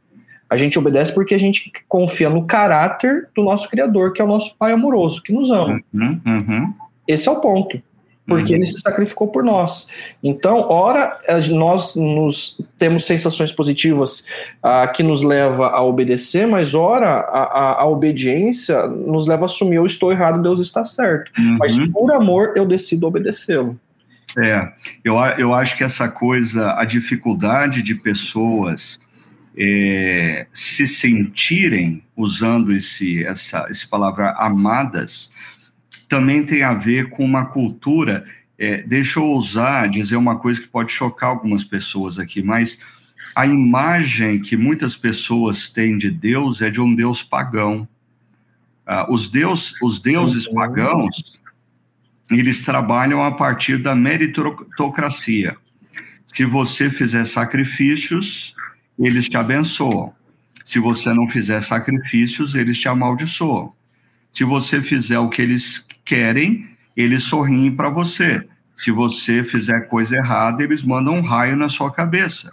[0.48, 4.28] A gente obedece porque a gente confia no caráter do nosso Criador, que é o
[4.28, 5.80] nosso Pai amoroso, que nos ama.
[5.92, 6.74] Uhum, uhum.
[7.06, 7.82] Esse é o ponto.
[8.26, 8.58] Porque uhum.
[8.58, 9.86] ele se sacrificou por nós.
[10.22, 11.16] Então, ora,
[11.50, 14.24] nós nos temos sensações positivas
[14.64, 19.46] uh, que nos leva a obedecer, mas ora, a, a, a, obediência nos leva a
[19.46, 21.30] assumir: eu estou errado, Deus está certo.
[21.38, 21.56] Uhum.
[21.58, 23.78] Mas por amor, eu decido obedecê-lo.
[24.36, 24.68] É,
[25.04, 28.98] eu, eu acho que essa coisa, a dificuldade de pessoas
[29.56, 35.32] é, se sentirem, usando esse, essa, esse palavra amadas,
[36.08, 38.24] também tem a ver com uma cultura.
[38.58, 42.78] É, deixa eu ousar dizer uma coisa que pode chocar algumas pessoas aqui, mas
[43.34, 47.86] a imagem que muitas pessoas têm de Deus é de um Deus pagão.
[48.86, 50.54] Ah, os, deus, os deuses uhum.
[50.54, 51.38] pagãos,
[52.30, 55.56] eles trabalham a partir da meritocracia.
[56.24, 58.55] Se você fizer sacrifícios,
[58.98, 60.12] eles te abençoam.
[60.64, 63.72] Se você não fizer sacrifícios, eles te amaldiçoam.
[64.30, 68.46] Se você fizer o que eles querem, eles sorriem para você.
[68.74, 72.50] Se você fizer coisa errada, eles mandam um raio na sua cabeça.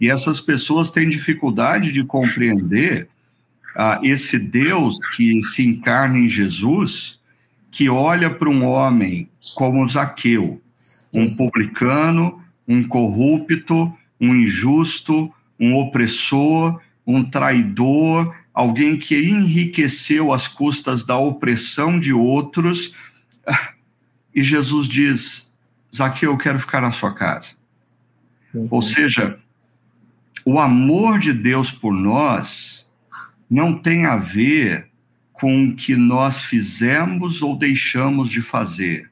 [0.00, 3.08] E essas pessoas têm dificuldade de compreender
[3.76, 7.20] ah, esse Deus que se encarna em Jesus,
[7.70, 10.60] que olha para um homem como Zaqueu,
[11.12, 15.32] um publicano, um corrupto, um injusto,
[15.62, 22.94] um opressor, um traidor, alguém que enriqueceu às custas da opressão de outros.
[24.34, 25.52] E Jesus diz:
[25.94, 27.54] Zaqueu, eu quero ficar na sua casa.
[28.54, 28.66] Uhum.
[28.70, 29.38] Ou seja,
[30.42, 32.86] o amor de Deus por nós
[33.48, 34.88] não tem a ver
[35.32, 39.10] com o que nós fizemos ou deixamos de fazer.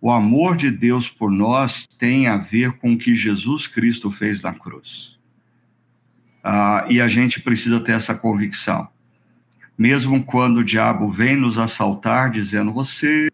[0.00, 4.42] O amor de Deus por nós tem a ver com o que Jesus Cristo fez
[4.42, 5.15] na cruz.
[6.48, 8.86] Ah, e a gente precisa ter essa convicção.
[9.76, 13.28] Mesmo quando o diabo vem nos assaltar dizendo: Você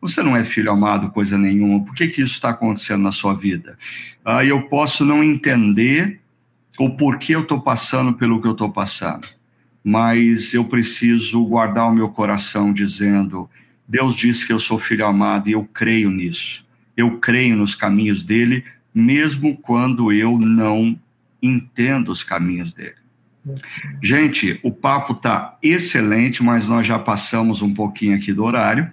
[0.00, 1.84] você não é filho amado, coisa nenhuma.
[1.84, 3.78] Por que, que isso está acontecendo na sua vida?
[4.24, 6.20] Ah, eu posso não entender
[6.76, 9.28] o porquê eu estou passando pelo que eu estou passando,
[9.84, 13.48] mas eu preciso guardar o meu coração dizendo:
[13.86, 16.66] Deus disse que eu sou filho amado e eu creio nisso.
[16.96, 20.98] Eu creio nos caminhos dele, mesmo quando eu não
[21.42, 22.96] entendo os caminhos dele.
[24.02, 28.90] Gente, o papo está excelente, mas nós já passamos um pouquinho aqui do horário.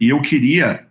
[0.00, 0.86] E eu queria,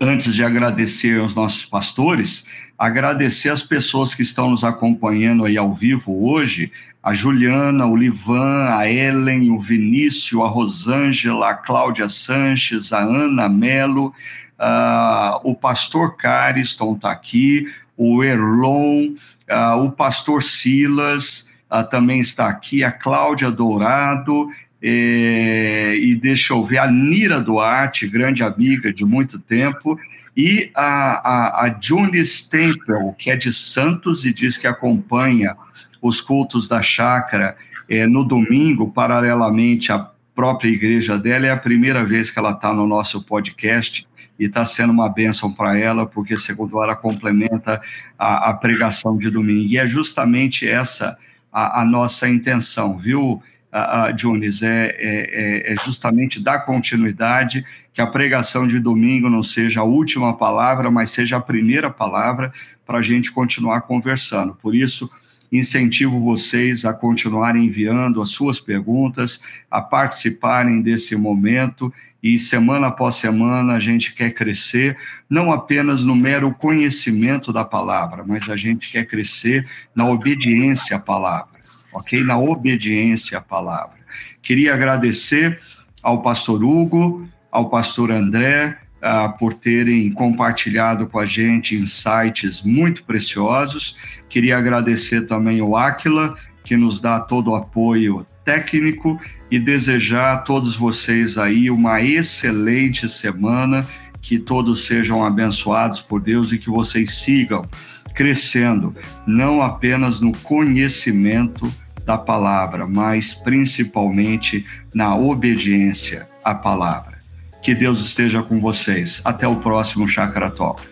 [0.00, 2.44] antes de agradecer aos nossos pastores,
[2.78, 8.64] agradecer as pessoas que estão nos acompanhando aí ao vivo hoje, a Juliana, o Livan,
[8.68, 14.12] a Ellen, o Vinícius, a Rosângela, a Cláudia Sanches, a Ana Melo,
[14.58, 19.14] uh, o pastor Cariston está aqui, o Erlon,
[19.50, 24.48] uh, o pastor Silas, uh, também está aqui, a Cláudia Dourado,
[24.82, 29.98] é, e deixa eu ver, a Nira Duarte, grande amiga de muito tempo,
[30.36, 35.56] e a, a, a June Stempel, que é de Santos e diz que acompanha
[36.00, 37.56] os cultos da chácara
[37.88, 42.72] é, no domingo, paralelamente à própria igreja dela, é a primeira vez que ela está
[42.72, 44.06] no nosso podcast
[44.38, 47.80] e está sendo uma bênção para ela, porque, segundo ela, complementa
[48.18, 49.66] a, a, pregação de domingo.
[49.68, 51.16] E é justamente essa
[51.52, 53.42] a, a nossa intenção, viu?
[53.76, 59.80] a, Jones, é, é, é, justamente dar continuidade, que a pregação de domingo não seja
[59.80, 62.52] a última palavra, mas seja a primeira palavra
[62.86, 64.54] para a gente continuar conversando.
[64.54, 65.10] Por isso,
[65.52, 71.92] incentivo vocês a continuarem enviando as suas perguntas, a participarem desse momento
[72.34, 74.96] e semana após semana a gente quer crescer,
[75.30, 79.64] não apenas no mero conhecimento da palavra, mas a gente quer crescer
[79.94, 81.50] na obediência à palavra,
[81.94, 82.24] ok?
[82.24, 83.94] Na obediência à palavra.
[84.42, 85.60] Queria agradecer
[86.02, 93.04] ao pastor Hugo, ao pastor André, uh, por terem compartilhado com a gente insights muito
[93.04, 93.96] preciosos.
[94.28, 99.20] Queria agradecer também ao Aquila, que nos dá todo o apoio técnico
[99.50, 103.86] e desejar a todos vocês aí uma excelente semana,
[104.22, 107.68] que todos sejam abençoados por Deus e que vocês sigam
[108.14, 108.94] crescendo,
[109.26, 111.70] não apenas no conhecimento
[112.04, 117.18] da palavra, mas principalmente na obediência à palavra.
[117.60, 119.20] Que Deus esteja com vocês.
[119.24, 120.82] Até o próximo Chakra Talk.